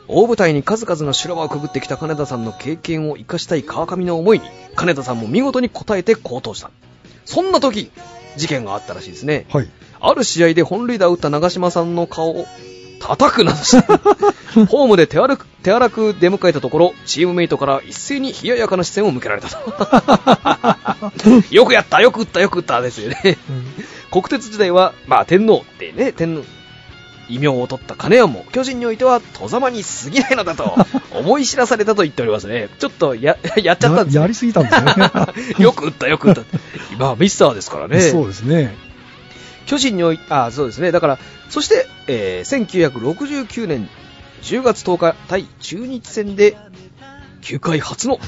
[0.08, 4.44] 大舞台に数々の修羅場をくぐってきた金田さんの経験を生かしたい川上の思いに、
[4.76, 6.70] 金田さんも見事に応えて好投した。
[7.24, 7.90] そんな時、
[8.36, 9.46] 事件があったらしいですね。
[9.50, 9.68] はい。
[9.98, 12.46] ある試合で本塁打を打った長嶋さんの顔を
[13.00, 13.86] 叩くなどして、
[14.66, 19.56] ホームで手荒く手荒く出迎えたところ、チームメイトから一斉に冷ややかな視線を向けられたと。
[21.50, 23.38] よくやった、よく打った、よく打ったですよね。
[24.10, 26.44] 国鉄時代は、まあ天皇ってね、天皇、
[27.28, 30.76] 異名を取った金谷も、巨人においては、戸様に過ぎないのだと、
[31.12, 32.68] 思い知らされたと言っておりますね。
[32.78, 35.10] ちょっとや、 やっちゃったんですややりすぎたんですね。
[35.58, 36.42] よく打った、よく打った。
[36.92, 38.00] 今はミスターですからね。
[38.00, 38.74] そうですね。
[39.66, 40.92] 巨人においあ、そうですね。
[40.92, 41.18] だから、
[41.50, 43.88] そして、えー1969年
[44.42, 46.56] 10月10日対中日戦で、
[47.46, 48.18] 球界初の、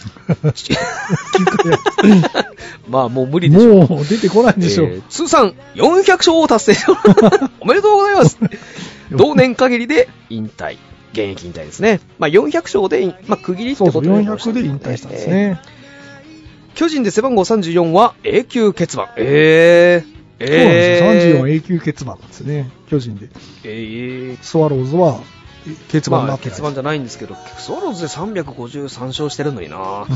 [2.88, 3.88] まあもう無理でしょう。
[3.88, 4.86] もう出てこないんでしょう。
[4.86, 6.92] えー通算400勝を達成。
[7.58, 8.38] おめでとうございます。
[9.10, 10.76] 同年限りで引退。
[11.12, 11.98] 現役引退ですね。
[12.20, 15.60] まあ400勝で、まあ区切りってそうそう、ことになりました400で引退したんですね。
[16.76, 19.08] 巨人で背番号34は永久欠番。
[19.16, 20.18] えー。
[20.40, 21.34] そうなんですよ。
[21.34, 22.70] えー、34永久欠番なんですね。
[22.88, 23.30] 巨人で。
[23.64, 25.18] えー、スワローズは
[25.92, 29.76] 欠番にまあ、なってない欠番じゃないんですけど、スワローズで353勝してるのにな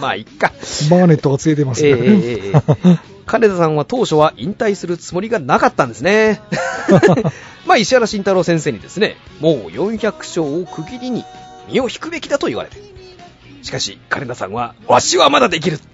[0.00, 0.52] まあ、いっか。
[0.90, 1.88] バーネットがついてますね。
[1.88, 6.40] ええええ金田さんは当初は引退するつもりがなかったんですね。
[7.66, 11.24] まあ、石原慎太郎先生にですね、もう400勝を区切りに
[11.68, 12.76] 身を引くべきだと言われて。
[13.62, 15.80] しかし、金田さんは、わしはまだできる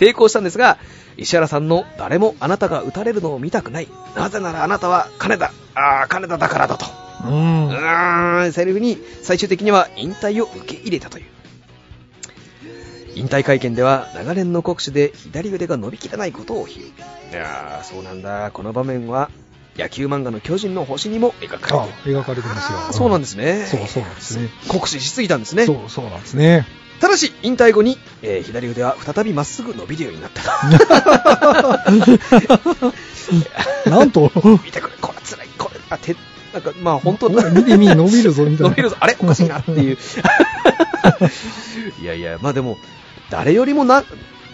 [0.00, 0.78] 抵抗したんですが、
[1.16, 3.88] 石原さんの誰もあなたが打たれるのを見たくない。
[4.16, 6.86] なぜならあなたは金田、ああ、金田だからだと。
[7.24, 7.72] うんう。
[7.72, 11.24] ーん、セリフに最終的には引退を受け入れたという。
[13.14, 16.86] 引退会見では長年の国手で左腕が伸びきらないことを披露。
[16.86, 16.90] い
[17.34, 18.50] やー、そうなんだ。
[18.52, 19.30] この場面は
[19.76, 22.20] 野球漫画の巨人の星にも描かあれている。
[22.20, 22.78] 描かれてますよ。
[22.92, 23.66] そうなんですね。
[23.66, 24.48] そうそうなんですね。
[24.68, 25.66] 酷使しすぎたんですね。
[25.66, 26.66] そう、そうなんですね。
[27.00, 30.50] ただし、引退後に、えー左腕は再びまっすぐ伸びるようになったと。
[33.90, 34.30] なんと、
[34.64, 36.14] 見てくれ、これ辛い、これ、あ、て、
[36.52, 38.68] なんか、まあ本当見てみ、伸びるぞ、みたいな。
[38.70, 39.16] 伸びるぞ、あれ？
[39.18, 39.98] おかしいなっていう。
[42.02, 42.76] いやいや、まあでも、
[43.30, 44.04] 誰よりもな、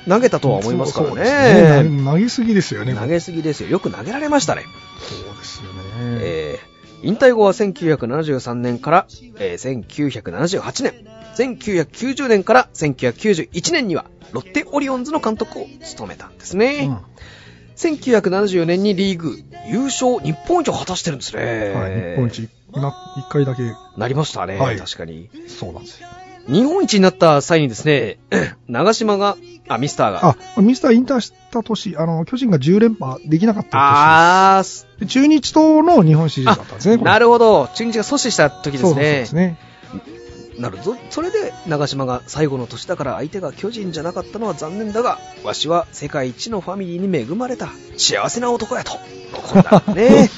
[0.08, 2.04] 投げたとは思いますからねね。
[2.04, 2.94] 投げすぎですよね。
[2.94, 3.68] 投げすぎですよ。
[3.68, 4.64] よく投げられましたね。
[5.00, 5.80] そうですよね。
[6.20, 9.06] えー引退後は1973年から、
[9.38, 11.06] えー1978年、
[11.36, 16.86] 1990年から1991年には、ロッテオリオンズの監督を務めたんですね。
[16.88, 17.16] うん
[17.76, 21.74] 1974年にリーグ優勝日本一を果たしてるんですね。
[21.74, 23.62] はい、日本一、な、一回だけ、
[23.98, 25.28] なりましたね、はい確かに。
[25.46, 26.08] そうなんですよ。
[26.48, 28.18] 日本一になった際にですね、
[28.68, 29.36] 長島が、
[29.68, 34.86] あ、ミスターが、あ、ミスター引退した年、あの、巨人が10連覇できなかったあー、年です。
[35.00, 39.02] で中日との日本シリーズだったんですね、なるほど、中日が阻止した時ですそうそう。
[39.02, 39.58] ですね。
[40.58, 40.98] なるほど。
[41.10, 48.98] それで、長島が最後の年だから相手が巨人じゃなかったのは残念だが、わしは世界一のファミリーに恵まれた幸せな男やと。
[49.92, 50.30] ね。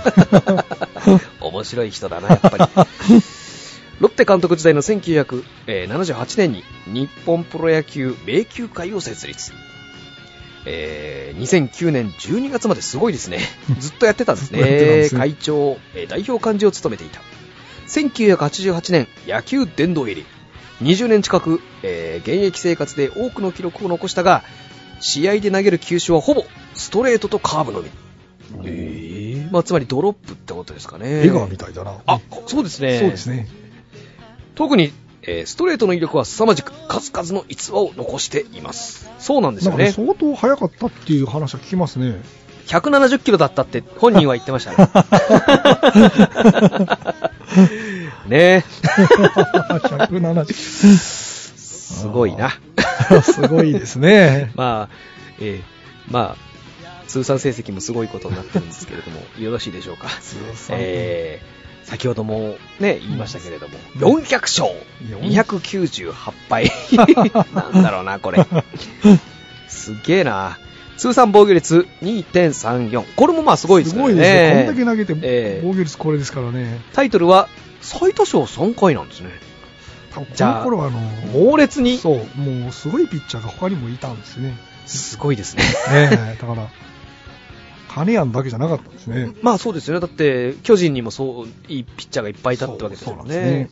[1.40, 2.64] 面白い人だな、やっぱり。
[4.06, 9.52] ロッテ監督時代の1978年に日本プロ野球迷宮会を設立。
[10.64, 13.40] えー2009年12月まですごい ですね。
[13.80, 15.08] ずっとやってたんですね。
[15.08, 17.20] すね会長、えー代表幹事を務めていた。
[17.88, 20.24] 1988年、野球殿堂入り。
[20.82, 24.44] 20年近く、えー現役生活で多くの記録を残したが、
[25.00, 27.90] 試合で投げる球種はほぼストレートとカーブのみ。
[28.64, 31.22] えーまあ、つまりドロップってことですかね。
[31.24, 31.96] 江川みたいだな。
[32.06, 33.00] あ、そうですね。
[33.00, 33.65] そうですね。
[34.56, 34.92] 特に、
[35.22, 39.08] えーストレートの威力は凄まじく数々の逸話を残しています。
[39.18, 39.92] そうなんですよね。
[39.92, 42.16] 相当速かったっていう話は聞きますね。
[42.66, 44.76] 170キロだったって本人は言ってましたね。
[48.26, 48.64] ねえ。
[49.84, 50.52] 170。
[50.52, 52.50] すごいな。
[53.22, 54.50] すごいですね。
[54.56, 54.94] まあ、
[55.38, 60.08] えーまあ、通算成績もすごいことになってるんですけれども、よろしいでしょうか。
[60.08, 61.55] 通算えー
[61.86, 64.68] 先ほどもね、言いましたけれども、うん400勝、
[65.08, 66.12] 400 298
[66.48, 66.70] 敗。
[67.54, 68.44] なんだろうな、これ。
[69.68, 70.58] すげえな。
[70.96, 73.04] 通算防御率2.34。
[73.14, 74.02] これもまあすごいですね。
[74.02, 74.64] ごいですね。
[74.66, 76.80] こんだけ投げて、ええ防御率これですからね。
[76.92, 77.48] タイトルは、
[77.82, 79.30] 最多勝3回なんですね。
[80.10, 80.98] 多分こじゃあの頃はあの、
[81.32, 84.56] 猛烈に、そう、もうすごいピッチャーが他にもいたんですね。
[84.86, 85.62] すごいですね。
[85.92, 86.68] ねえ、だから、
[87.96, 89.32] 金谷だけじゃなかったんですね。
[89.40, 90.00] まあそうですよね。
[90.00, 93.68] だって、巨人にもそう、いいピッチャーがいっぱいいたってわけですよそうなん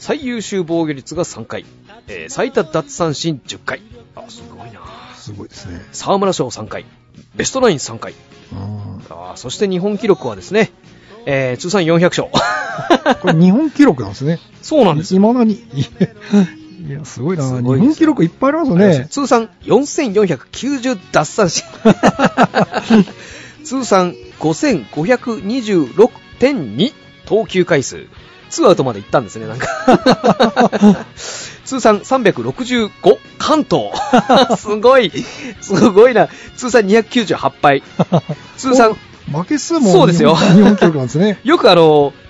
[0.00, 1.64] 最優秀防御率が3回。
[2.08, 3.80] えー最多奪三振10回。
[4.16, 5.16] あ、すごいなうん。
[5.16, 5.80] すごいですね。
[5.92, 6.84] 沢村賞3回。
[7.36, 8.12] ベストナイン3回。
[8.52, 8.58] うん。
[9.08, 10.72] あーそして日本記録はですね、
[11.24, 12.28] えー通算400勝。
[13.22, 14.40] これ日本記録なんですね。
[14.62, 15.20] そうなんですよ。
[15.20, 15.54] いまだに。
[15.54, 17.44] いや、すごいな。
[17.44, 19.06] 日本記録いっぱいありますよね。
[19.10, 21.64] 通算4490奪三振。
[23.64, 26.94] 通算5526.2
[27.26, 28.06] 投球回数。
[28.50, 29.66] ツーアウトまで行ったんですね、なんか。
[31.64, 33.90] 通算365関東。
[34.60, 35.10] すごい、
[35.60, 36.28] すごいな。
[36.56, 37.82] 通算298敗。
[38.56, 38.96] 通算、
[39.32, 41.40] 負け数もそうですよ日本記録なんですね。
[41.42, 42.23] よくあの、か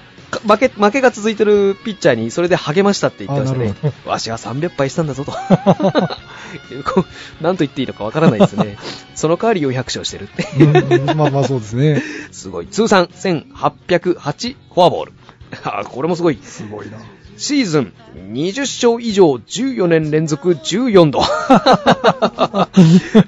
[0.47, 3.75] 負け、負けが続いてるピッチャーにそれで励ましたって言ってましたね。
[4.05, 5.33] わしは300敗したんだぞと。
[7.41, 8.77] なんと言っていいのかわからないですね。
[9.15, 10.47] その代わり400勝してるって。
[10.63, 12.03] うんまあまあそうですね。
[12.33, 12.67] すごい。
[12.67, 15.13] 通算1808フォアボール。
[15.65, 16.39] あこれもすごい。
[16.43, 16.99] すごいな。
[17.37, 17.93] シーズン
[18.33, 21.21] 20勝以上14年連続14度。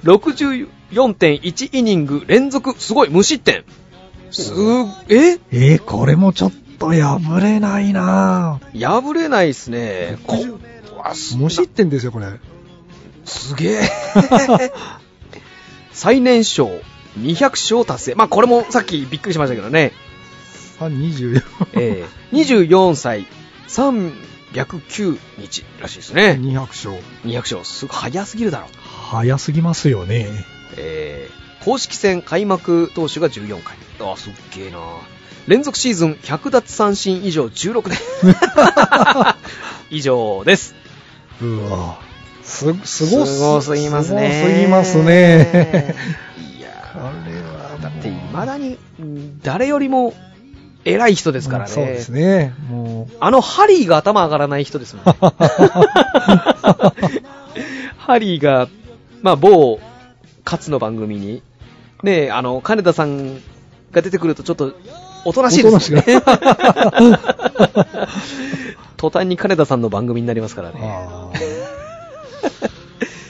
[0.03, 3.65] 64.1イニング連続、すごい、無失点。
[4.31, 4.53] す、
[5.09, 5.39] え？
[5.51, 10.17] えー、これもちょっと破れないな破れないっすね。
[10.25, 10.37] こ
[10.97, 12.27] わす無失点ですよ、これ。
[13.25, 13.81] すげえ。
[15.91, 16.69] 最年少
[17.19, 18.15] 200勝達成。
[18.15, 19.91] まあこれもさっきびっくりしましたけどね。
[20.79, 21.43] あ、24。
[21.73, 23.25] えー、24歳
[23.67, 26.37] 309日らしいですね。
[26.39, 26.95] 200勝。
[27.25, 27.65] 200勝。
[27.65, 28.67] すごい早すぎるだろ。
[29.09, 30.27] 早すぎますよね。
[30.77, 33.77] えー、公式戦開幕投手が14回。
[33.99, 34.79] あ、すっげえな
[35.47, 37.97] 連続シーズン100奪三振以上16年。
[39.89, 40.75] 以上です。
[41.41, 41.97] うわ
[42.43, 44.43] す、すごすごすぎますね。
[44.43, 45.95] すごすぎますね。
[46.59, 50.13] いやこれはだって未だにうん誰よりも
[50.83, 51.71] 偉い人ですからね。
[51.71, 52.53] そうですね。
[52.69, 55.13] もあのハリーが頭上がらない人ですもんね。
[58.07, 58.69] ハリーが、
[59.21, 59.81] まあ、某、
[60.45, 61.43] 勝の番組に、
[62.03, 63.41] ねえ、あの、金田さん
[63.91, 64.73] が出てくるとちょっと、
[65.25, 66.03] おとなしいですね。
[68.97, 70.79] 途端に金田さんの番組になりますからう、ね。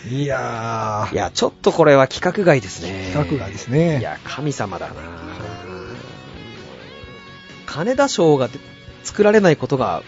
[0.10, 3.12] いやー、いや、ちょっとこれは規格外ですね。
[3.14, 4.00] 企画がですね。
[4.00, 4.94] いや、神様だな
[7.66, 8.50] 金田賞が
[9.04, 10.04] 作られないことが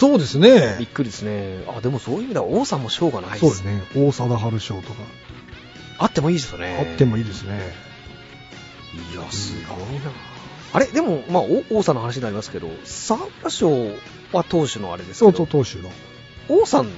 [0.00, 0.86] そうですびっね。
[0.86, 1.62] くりですね。
[1.68, 3.82] あ、でもそういう意味では王さんも賞がないですそうですね。
[3.94, 5.02] 大貞治賞とか、
[5.98, 6.78] あってもいいですよね。
[6.80, 7.60] あってもいいですね。
[9.12, 10.10] いや、すごいな。
[10.72, 10.86] あれ？
[10.86, 13.70] でも、まあ、お王さんの話になりますけど、沢村賞
[14.32, 15.90] は投手のあれですそうけど、そう、投手の。
[16.48, 16.88] 王さん、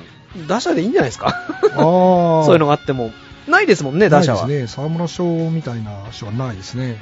[0.47, 1.35] 打者でいいんじゃないですか？
[1.75, 3.11] そういうのがあっても。
[3.49, 4.43] ないですもんね、打者は。
[4.43, 4.69] ないですね。
[4.69, 6.97] 沢村賞みたいな賞はないですね。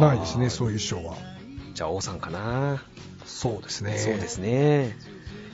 [0.00, 1.14] ないですね、そういう賞は。
[1.74, 2.82] じゃあ王さんかな。
[3.24, 3.96] そうですね。
[3.98, 4.96] そうですね。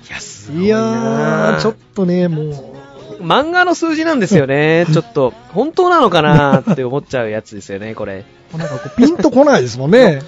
[0.08, 2.71] いや、すごいいやちょっとね、も
[3.20, 4.87] 漫画の数字なんですよね。
[4.92, 8.25] ちょっと、本当なのかなって思っちゃうやつですよね、これ。
[8.55, 10.20] う、 なんかこう、ピンとこないですもんね。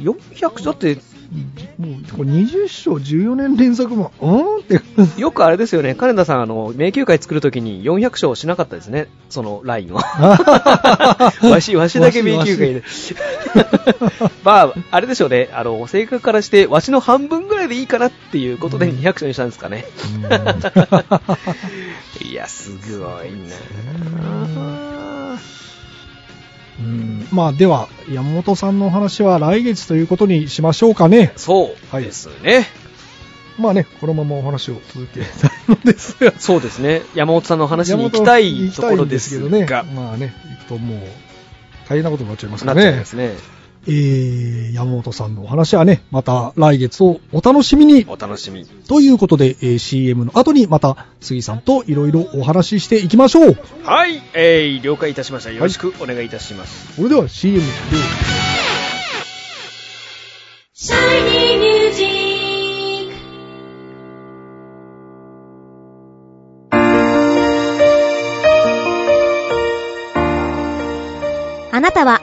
[0.00, 0.98] 400、だって、
[1.78, 4.58] もう、これ20勝14年連続も、 うん？
[4.58, 4.80] って。
[5.20, 9.98] よくあれですよね、金田さん、あの、迷宮会作るときに400勝しなかったですね、そのラインを。
[11.50, 12.82] わし、わしだけ迷宮会で。
[14.44, 18.96] まあ、あれでしょうね、あの、性格からして、わしの半分ぐらいでいいかなっていうことでうん。
[18.98, 19.84] 200勝にしたんですかね。
[22.22, 24.93] いや、すごいな
[26.80, 31.32] うんまあ、では、山本さんのお話は来月ということにしましょうかね。
[31.36, 32.66] そうですね。
[33.58, 36.32] まあね、このままお話を続けたいのですが。
[36.38, 37.02] そうですね。
[37.14, 39.66] 山本さんの話に行きたいところですけどね。
[39.94, 41.00] まあね、行くともう、
[41.88, 42.88] 大変なことになっちゃいますかならね。
[42.88, 43.34] っちゃいますね。
[43.86, 48.06] えー、山本さんのお話はね、また来月をお楽しみに。
[48.08, 48.64] お楽しみ。
[48.66, 53.58] ということで、えー CM の後にまた杉さんといろいろお話ししていきましょう。
[53.82, 55.50] はい、えー、了解いたしました。
[55.50, 56.94] よろしくお願いいたします。
[56.94, 57.64] それでは CM で。
[71.70, 72.22] あなたは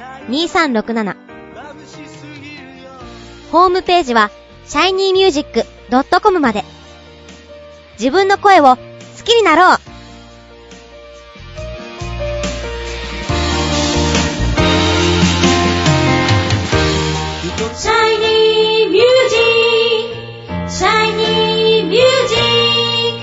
[3.51, 4.31] ホームページは
[4.67, 6.63] shinymusic.com まで。
[7.99, 8.77] 自分の声を好
[9.23, 9.77] きになろう。
[17.75, 20.71] シャイニーミュージック。
[20.71, 22.41] シャイニーミュージッ
[23.17, 23.20] え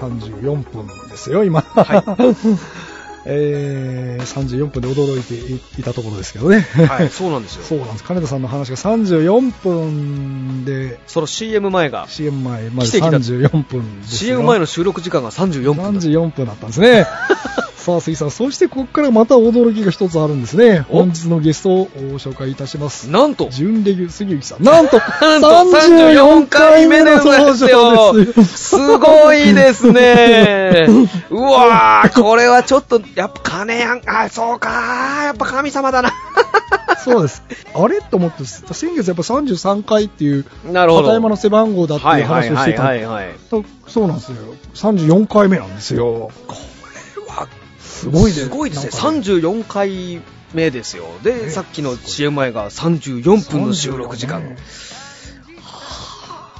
[0.00, 1.60] 34分ですよ、今。
[1.60, 2.16] は
[3.30, 5.34] えー、34分で驚いて
[5.78, 6.60] いたところですけどね。
[6.60, 7.64] はい、 そうなんですよ。
[7.64, 8.04] そうなんです。
[8.04, 16.00] 金田さんの話が34分で、その CM 前が、CM 前まで奇跡だ34分ですよ CM 前の収録時間が34分だ。
[16.00, 17.06] 34分だったんですね。
[17.78, 20.84] さあ、杉さん、そしてここからまた驚きが一つあるんですね。
[20.90, 23.08] お本日のゲストをご紹介いたします。
[23.08, 24.64] なんと、準レギュ杉内さん。
[24.64, 28.44] なんと、 なんと34回目の登場ですよ。
[28.44, 30.88] すごいですね。
[31.30, 36.12] うわー、これはちょっと、やっぱ金やん、あ、そうかー、やっぱ神様だな。
[36.98, 37.44] そうです。
[37.74, 38.00] あれ？
[38.00, 41.02] と思って、先月やっぱ33回っていう、なるほど。
[41.04, 42.82] 片山の背番号だってはいいうはいはい話をしてた。
[42.82, 43.28] はいはい。
[43.48, 44.36] とそうなんですよ。
[44.74, 46.30] 34回目なんですよ。
[47.98, 48.44] すごいです。
[48.44, 48.90] すごいですね。
[48.90, 50.20] なんか34回
[50.54, 51.04] 目ですよ。
[51.22, 54.56] で、ねさっきの CM 前が34分の収録時間。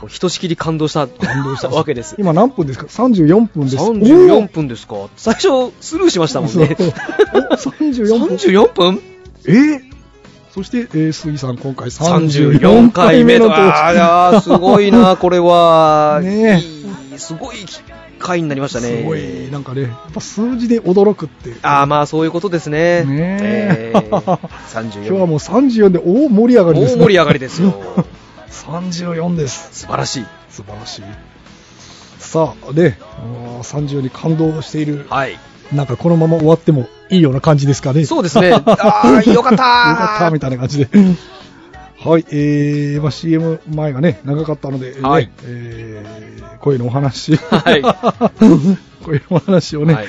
[0.09, 2.14] ひとしきり感動した感動したわけです。
[2.18, 3.76] 今何分ですか ?34 分です。
[3.76, 5.09] 34分ですか？
[5.16, 6.76] 最初スルーしましたもんね。
[7.59, 8.36] そうお34分。
[8.36, 9.03] 34分？
[9.47, 9.53] え？
[9.53, 9.89] ー
[10.53, 16.20] そして、えー、杉さん今回34 34回目の、回目あすごいな、これは。
[16.24, 16.62] ね
[17.16, 17.57] すごい
[18.18, 18.98] 回になりましたね。
[18.98, 21.54] すごい、なんかね、やっぱ数字で驚くって。
[21.62, 23.04] ああ、まあそういうことですね。
[23.04, 24.96] ねえー、34。
[24.96, 27.02] 今日はもう34で大盛り上がりです、ね。
[27.02, 27.74] 大盛り上がりですよ。
[28.50, 29.70] 34です。
[29.72, 30.26] 素晴らしい。
[30.50, 31.02] 素晴らしい。
[32.18, 35.38] さあ、ね、もう30に感動している、はい。
[35.72, 38.04] なんかこのまま終わってもいいような感じですかね。
[38.04, 38.52] そうですね。
[38.66, 40.88] ああ、よかったーよかったみたいな感じで。
[42.01, 45.30] はい、えー、まあ、CM 前がね、長かったので、ねはい。
[45.44, 47.82] えー、声のお話、はい。
[49.05, 50.07] 声のお話をね、はい。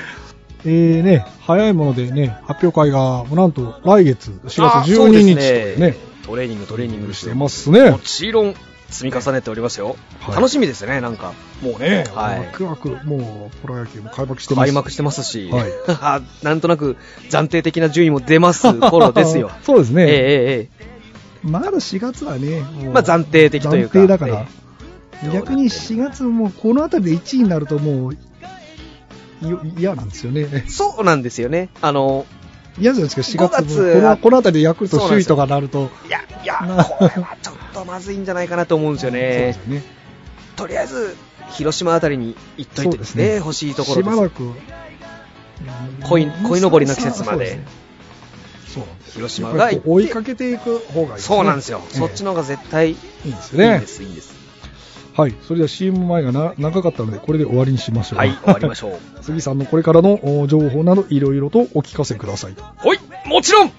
[0.66, 7.90] えーね、早いものでね、発表会が、なんと来月4月あーそう12です日というね、トレーニング、トレーニングしてますね。
[7.90, 8.56] もちろん、
[8.90, 9.96] 積み重ねておりますよ。
[10.20, 10.36] はい。
[10.36, 11.34] 楽しみですね、なんか。
[11.62, 12.40] もうね、はい。
[12.40, 14.66] ワクワク、もう、プロ野球も開幕してます。
[14.68, 15.72] 開幕してますし、はい。
[16.02, 16.98] あなんとなく
[17.30, 19.50] 暫定的な順位も出ます頃ですよ。
[19.64, 20.04] そうですね。
[20.04, 20.89] ええええ
[21.44, 22.62] まだ4月はね、
[22.94, 24.46] まあ暫定的というか暫定だから、
[25.24, 28.14] え逆に4月もこの辺りで1位になるともう、
[29.48, 30.66] よ嫌なんですよね。
[30.68, 31.70] そうなんですよね。
[31.82, 32.26] あの、
[32.78, 33.82] 嫌じゃないですか、4月も。
[33.82, 35.90] 5月このこの辺りでヤクルト首位とかなると。
[36.08, 39.84] いや、いや、なこれはちょっとまずいんじゃないかなと思うんですよそうでねね。
[40.56, 41.16] とりあえず、
[41.52, 44.14] 広島あたりに行っといてね欲しいところです。
[44.14, 44.54] しばらく、
[46.04, 47.60] 鯉鯉のぼりの季節まで
[48.70, 51.17] そうなんです広島が追いかけていく方がいいね。
[51.20, 51.82] そうなんですよ。
[51.84, 53.88] ええそっちの方が絶対いいいいですよねで。
[53.88, 54.39] す、いいんです。
[55.13, 55.36] はい。
[55.41, 58.20] それでは CM 前がな長かったので、これで終わりにしましょう。
[58.20, 58.99] はい、終わりましょう。
[59.22, 62.55] 杉さんのこれからのお情報などいろいろとお聞かせください。
[62.78, 63.72] ほい、もちろん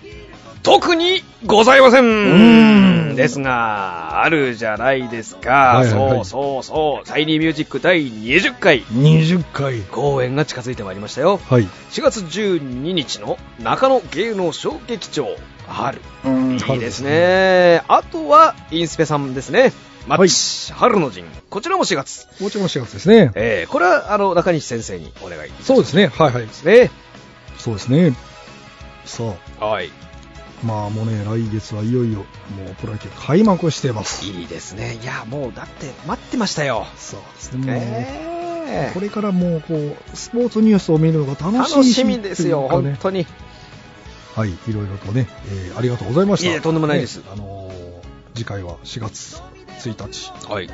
[0.62, 5.50] 特にございませんんですが、あるじゃないですか。
[5.50, 7.06] はいはいはいそうそうそう。
[7.06, 9.80] シャイニーミュージック第20回20回。
[9.80, 11.40] 公演が近づいてまいりましたよ。
[11.48, 11.64] はい。
[11.90, 15.28] 4月12日の中野芸能小劇場
[15.66, 16.00] 春。
[16.72, 17.02] いいです。
[17.02, 17.82] ね。
[17.88, 19.72] あとは、インスペさんですね。
[20.06, 21.24] マッチ、春の陣。
[21.50, 22.26] こちらも4月。
[22.42, 23.30] もちろん4月ですね。
[23.34, 25.64] えー、これは、あの、中西先生にお願いいたします。
[25.66, 26.06] そうですね。
[26.08, 26.48] はいはい。
[26.64, 26.90] ね。
[27.58, 28.14] そうですね。
[29.04, 29.24] さ
[29.58, 29.90] はい。
[30.62, 32.24] あ、まあもうね、来月はいよいよ、も
[32.70, 34.24] うプロ野球開幕してます。
[34.24, 34.98] いいですね。
[35.02, 36.86] いや、もう、だって、待ってましたよ。
[36.96, 37.66] そうですね。
[37.66, 43.26] もう、えこれからもう、こう、スポーツニュースを見るのが楽しい楽しみですよ、本当に。
[44.36, 46.50] はい、いろいろとね、えーありがとうございました。
[46.50, 47.80] いえとんでもないですねあのー
[48.34, 49.42] 次回は4月
[49.80, 50.32] 1日。
[50.48, 50.70] はい。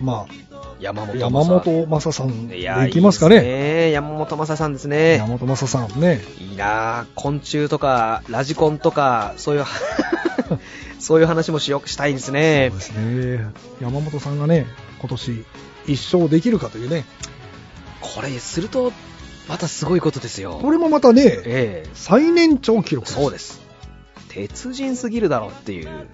[0.00, 0.51] まあ、
[0.82, 3.52] 山本山本正さんでいやいきますかいいですね。
[3.86, 5.16] ね山本正さんですね。
[5.16, 6.20] 山本正さんね。
[6.40, 9.64] いいなぁ昆虫とか、ラジコンとか、そういう、
[10.98, 12.78] そういう話もしよくしたいですねそう。
[12.78, 13.46] ですね。
[13.80, 14.66] 山本さんがね、
[14.98, 15.44] 今年
[15.86, 17.04] 一勝できるかというね。
[18.00, 18.92] これ、すると、
[19.48, 20.58] またすごいことですよ。
[20.60, 23.60] これもまたね、ええ最年長記録そうです。
[24.28, 26.08] 鉄人すぎるだろうっていう、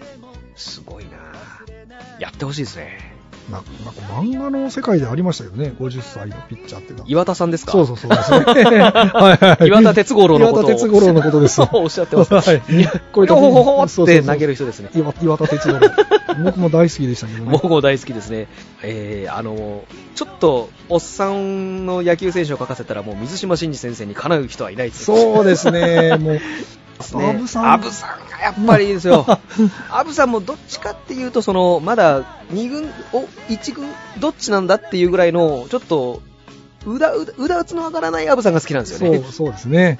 [0.57, 3.18] すごいなぁやってほしいですね。
[3.51, 7.07] ななんか漫画の世界でありましたよね、50歳のピッチャーっていうのは。
[7.09, 7.73] 岩田さんですか？
[7.73, 8.39] そうそうそうですね。
[8.45, 9.67] はいはい。
[9.67, 11.61] 岩田哲五郎のことを岩田哲五郎のことです。
[11.73, 12.35] おっしゃってます。
[12.35, 12.63] はい
[13.13, 14.91] これほほほほって投げる人ですね。
[14.95, 15.91] 岩岩田哲五郎。
[16.45, 17.51] 僕も大好きでしたけどね。
[17.51, 18.49] 僕も大好きですね。
[18.83, 19.83] えー、あの、
[20.15, 26.41] ちょっと、おっさんの野球選手を書かせたら、もう水島新司先生にかなう人はいないですそうですね、もう。
[26.99, 27.31] ですね。
[27.31, 29.27] アブさんアブさんがやっぱりいいですよ。
[29.91, 32.23] アブさんもどっちかっていうと、その、まだ
[32.53, 33.89] 2軍、お、1軍、
[34.19, 36.23] どっちなんだっていうぐらいの、ちょっと、
[36.87, 39.19] うだうだ、うだうつの上がらないアブさんが好きなんですよね。
[39.19, 39.99] そう、そうですね。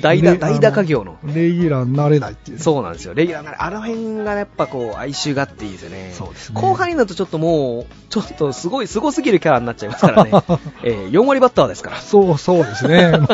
[0.00, 1.18] 代打、で代打家業の。
[1.24, 2.62] レギュラーになれないっていうね。
[2.62, 3.14] そうなんですよ。
[3.14, 6.12] レギュラーなあの辺がやっぱこう、哀愁があっていいですよね。
[6.14, 10.30] そうですね後半になるとちょっともう、ちょっとすごい、すごすぎるキャラになっちゃいますからね。
[10.84, 12.00] えー4割バッターですから。
[12.00, 13.18] そう、そうですね。
[13.18, 13.26] もう、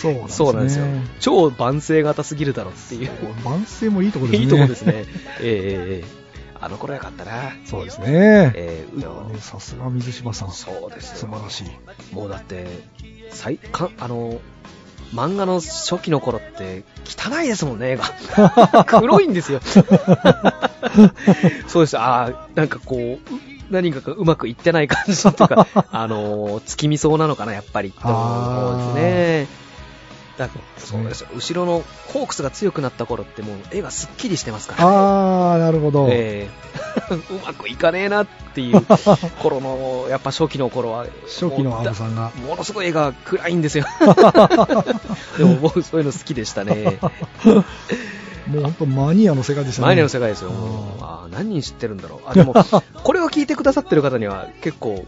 [0.00, 0.28] そうなんですね。
[0.28, 0.84] そうなんですよ。
[1.20, 3.10] 超万世型すぎるだろっていう。
[3.44, 4.44] 万世もいいとこですね。
[4.44, 5.04] いいとこですね。
[5.40, 6.20] えー
[6.62, 7.54] あの頃よかったな。
[7.64, 8.52] そうですね。
[8.54, 10.52] えー、さすが水島さん。
[10.52, 12.14] そうですよ素晴らしい。
[12.14, 12.66] もうだって、
[13.30, 14.38] 最かあの、
[15.14, 18.04] 漫画の初期の頃って汚いですもんね、絵が。
[18.86, 19.60] 黒いんですよ。
[21.66, 21.98] そうです。
[21.98, 23.18] ああ、なんかこう、
[23.70, 27.92] 何かがうまくいってない感じとか、 あの、月見そうなのかな、やっぱり。
[27.92, 29.46] と思うんですね。
[30.40, 31.28] だからそうですよ。
[31.34, 35.52] 後ろのホークスが強くなった頃ってもう絵がすっきりしてますから。
[35.52, 36.08] あー、なるほど。
[36.10, 38.80] ええ うまくいかねえなっていう
[39.42, 42.32] 頃の、やっぱ初期の頃は、初期のアブさんが。
[42.48, 43.84] ものすごい絵が暗いんですよ。
[45.36, 46.98] でも僕そういうの好きでしたね。
[48.46, 49.88] もう本当マニアの世界でしたね。
[49.88, 50.50] マニアの世界ですよ。
[50.50, 52.28] うんあー何人知ってるんだろう。
[52.30, 52.54] あ、でも、
[53.04, 55.04] これを聞いてくださってる方には結構、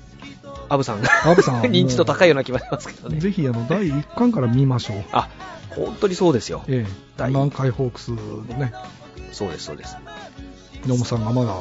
[0.72, 3.20] アブさんがアブさん 認知度高いような気がしますけどね。
[3.20, 5.04] ぜひ、あの、第1巻から見ましょう。
[5.12, 5.28] あ、
[5.68, 6.64] 本当にそうですよ。
[6.66, 6.92] ええ。
[7.18, 8.72] 第南海ホークスのね、
[9.32, 9.98] そうです、そうです。
[10.86, 11.54] 野茂さんがまだ、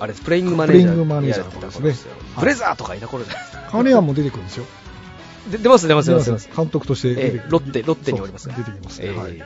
[0.00, 0.92] あれ、プレイングマネージャー。
[0.92, 3.62] プレイングマネージャブレザーとかいた頃じゃないですか。
[3.72, 4.64] 金谷も出てくるんですよ。
[5.50, 6.48] で出ます、出ます、出ます。
[6.56, 9.08] 監督としてええロッテロッテにおります出てきますね。
[9.08, 9.32] ええはい。
[9.32, 9.42] うん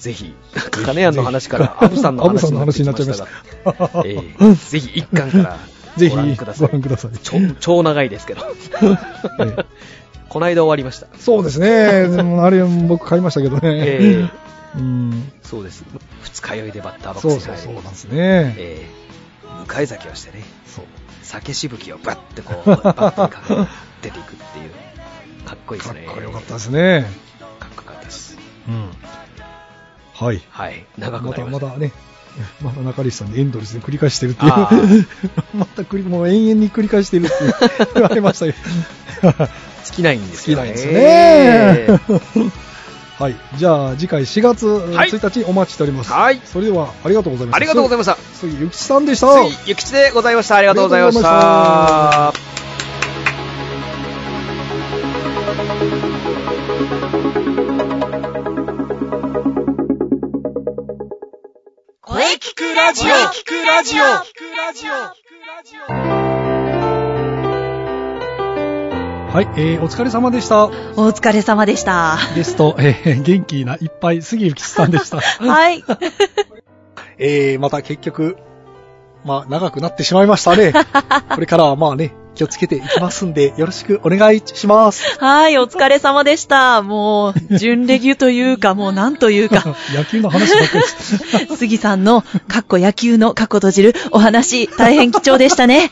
[0.00, 0.34] ぜひ、
[0.72, 3.26] 金谷の話からアブさんの話になってきました
[3.70, 5.58] が、 ええぜひ一巻から
[5.96, 6.54] ぜひご覧くだ
[6.96, 7.18] さい。
[7.22, 8.42] 超超長いですけど。
[9.40, 9.64] ええ
[10.28, 11.08] この間終わりました。
[11.18, 12.08] そうですね。
[12.08, 13.60] でもあれ、僕買いましたけどね。
[13.64, 14.30] え
[14.76, 15.32] うん。
[15.42, 15.84] そうです。
[16.22, 18.54] 二日酔いでバッターボッそうクスそうそうなんですね。
[18.56, 19.00] ええ
[19.66, 20.84] 迎え酒をしてね、そう。
[21.22, 23.28] 酒しぶきをバッてこう、バッ
[24.00, 24.70] て出ていくっていう。
[25.44, 26.02] かっこいいですね。
[26.02, 27.06] かっこよかったですね。
[27.58, 28.38] かっこよかったです。
[28.68, 28.90] うん。
[30.14, 30.42] はい。
[30.50, 30.86] はい。
[30.96, 31.66] 長くまた、なりました。
[31.66, 31.92] まだね、
[32.62, 34.70] まだ中西さんにエンドレスで繰り返してるっていうあ。
[35.54, 37.34] また繰り、もう延々に繰り返してるって
[37.94, 39.48] 言われましたけど。
[39.84, 40.74] 尽きないんですよね。
[40.76, 42.50] 尽きないですね
[43.18, 43.36] はい。
[43.56, 46.12] じゃあ、次回4月はい1日お待ちしております。
[46.12, 47.56] はいそれでは、ありがとうございました。
[47.56, 48.16] ありがとうございました。
[48.34, 49.26] 杉ゆきちさんでした。
[49.44, 50.56] 次、ゆきちでございました。
[50.56, 52.59] ありがとうございました。
[62.40, 65.80] 声聞くラジオ聞くラジオ聞くラジオ
[69.30, 70.64] はい、えー、お疲れ様でした。
[70.64, 70.70] お
[71.10, 72.16] 疲れ様でした。
[72.34, 75.20] ゲスト、えー、元気ないっぱい、杉ゆきちさんでした。
[75.44, 75.84] はい。
[77.18, 78.38] えー、また結局、
[79.24, 80.72] まあ、長くなってしまいましたね。
[81.34, 85.18] これからはまあね、気をつけていきますんで、よろしくお願いします。
[85.18, 86.80] はい、お疲れ様でした。
[86.80, 91.56] もう、準レギュというか、もうなんというか、 野球の話ばっかりです。
[91.58, 95.90] 杉さんの、かっこ野球のかっこ閉じるお話、大変貴重でしたね。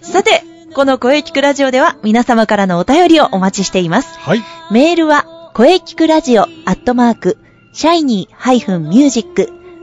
[0.00, 4.18] さて、この声聞くラジオでは皆様からのお便りをお待ちしています。
[4.18, 4.42] はい。
[4.70, 7.36] メールは、声聞くラジオアットマーク、
[7.74, 9.36] シャイニー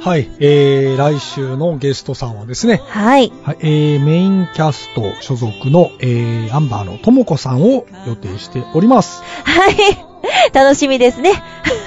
[0.00, 3.30] はい、えー、来週のゲストさんはですね、はい。
[3.42, 9.22] はい、えー、メインキャスト所属の、えー、アンバーのともこさんを予定しております。
[9.44, 9.76] はい。
[10.54, 11.42] 楽しみですね。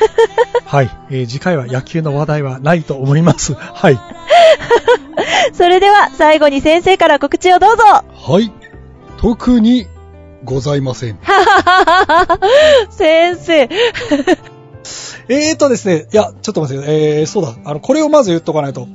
[0.65, 3.55] はい、えー、次回は野球の話題はないと思います。
[3.57, 3.99] はい。
[5.53, 7.83] それでは最後に先生から告知をどうぞ。
[7.83, 8.51] はい。
[9.17, 9.87] 特に
[10.43, 11.17] ございません。
[12.91, 13.69] 先生。
[15.29, 17.19] えーとですね、いや、ちょっと待って。
[17.19, 17.55] えー、そうだ。
[17.65, 18.87] あの、これをまず言っとかないと。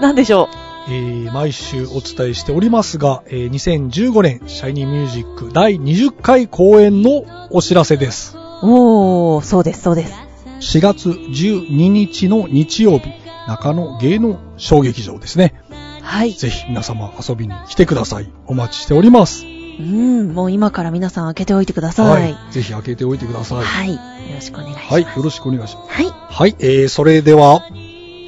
[0.00, 0.48] なんでしょ
[0.88, 8.36] えー毎週お伝えしておりますが、えー2015年シャイニーミュージック第20回公演のお知らせです。
[8.36, 8.40] う。
[8.62, 10.12] おー、そうです、そうです。
[10.60, 13.10] 4月12日の日曜日、
[13.48, 15.54] 中野芸能小劇場ですね。
[16.02, 16.32] はい。
[16.32, 18.30] ぜひ皆様遊びに来てください。
[18.46, 19.53] お待ちしております。
[19.78, 22.36] うん、もう今から皆さん開けておいてください。
[22.50, 23.64] ぜひ開けておいてください。
[23.64, 23.94] はい。
[23.94, 24.00] よ
[24.34, 24.92] ろしくお願いします。
[24.92, 25.02] はい。
[25.02, 25.88] よろしくお願いします。
[25.90, 26.06] はい。
[26.06, 26.56] はい。
[26.60, 27.62] えー、それでは、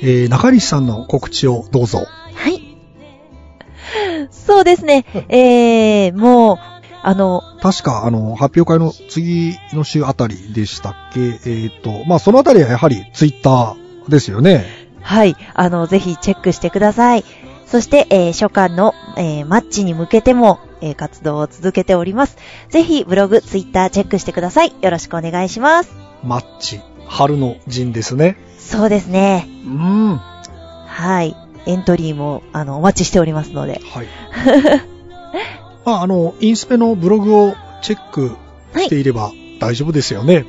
[0.03, 2.07] えー、中西さんの告知をどうぞ。
[2.34, 2.76] はい。
[4.30, 5.05] そうですね。
[5.28, 6.59] えー、もう、
[7.03, 11.20] あの、確か、あの、発表会の次の週あたりでしたっけ？
[11.47, 14.64] えっ、と、まあ、そのあたりはやはりツイッターですよね。
[15.01, 15.36] はい。
[15.55, 17.24] あの、ぜひチェックしてください。
[17.66, 22.37] そして、えー初夏の、えーマッチに向けても、えー活動を続けております。
[22.68, 24.72] ぜひ、ブログ、ツイッターチェックしてください。
[24.81, 25.91] よろしくお願いします。
[26.24, 28.37] マッチ、春の陣ですね。
[28.59, 29.47] そうですね。
[29.64, 30.16] うん。
[30.87, 31.37] はい。
[31.66, 33.81] エントリーも、あの、お待ちしておりますので。
[33.93, 34.07] はい。
[35.85, 38.37] ま あ、あの、インスペのブログをチェック
[38.77, 40.47] していれば大丈夫ですよね。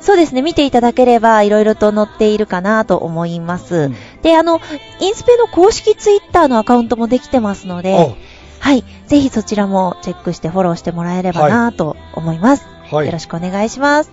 [0.00, 0.42] そうですね。
[0.42, 3.74] 見ていただければ、いろいろと載っているかなと思います。
[3.74, 4.60] うんで、あの、
[5.00, 8.16] インスペの公式ツイッターのアカウントもできてますので、
[8.58, 8.84] はい。
[9.12, 12.64] ぜひそちらもチェックしてフォローしてもらえればなと思います。
[12.90, 13.18] あはいよろ。
[13.18, 14.10] しくお願いします。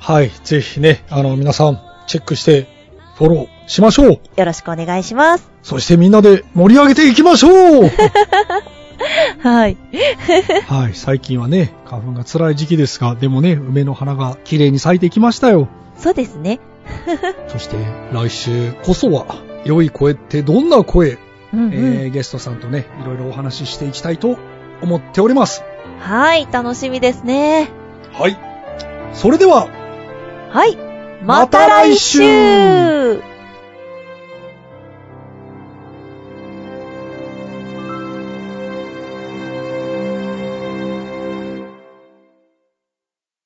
[0.00, 0.32] はい。
[0.42, 2.66] ぜひね、あの、皆さん、チェックして、
[3.14, 4.08] フォローしましょう。
[4.08, 5.48] よろしくお願いします。
[5.62, 7.90] そしてみんなで盛り上げていきましょう
[9.38, 9.76] はい。
[10.66, 10.94] はい。
[10.94, 15.68] 最近はね、花粉が辛い時期ですが、でもね、梅の花が綺麗に咲いてきましたよ。
[15.96, 16.58] そうですね。
[17.46, 17.76] そして、
[18.10, 19.24] 来週こそは、
[19.64, 21.16] 良い声ってどんな声、
[21.52, 21.72] うんうん。
[21.72, 24.38] えー、ゲストさんとね、いろいろお話ししていきたいと
[24.80, 25.62] 思っております。
[26.00, 26.48] はい。
[26.50, 27.70] 楽しみですね。
[28.12, 28.38] はい。
[29.12, 29.68] それでは、
[30.50, 30.76] はい。
[31.22, 33.22] また来週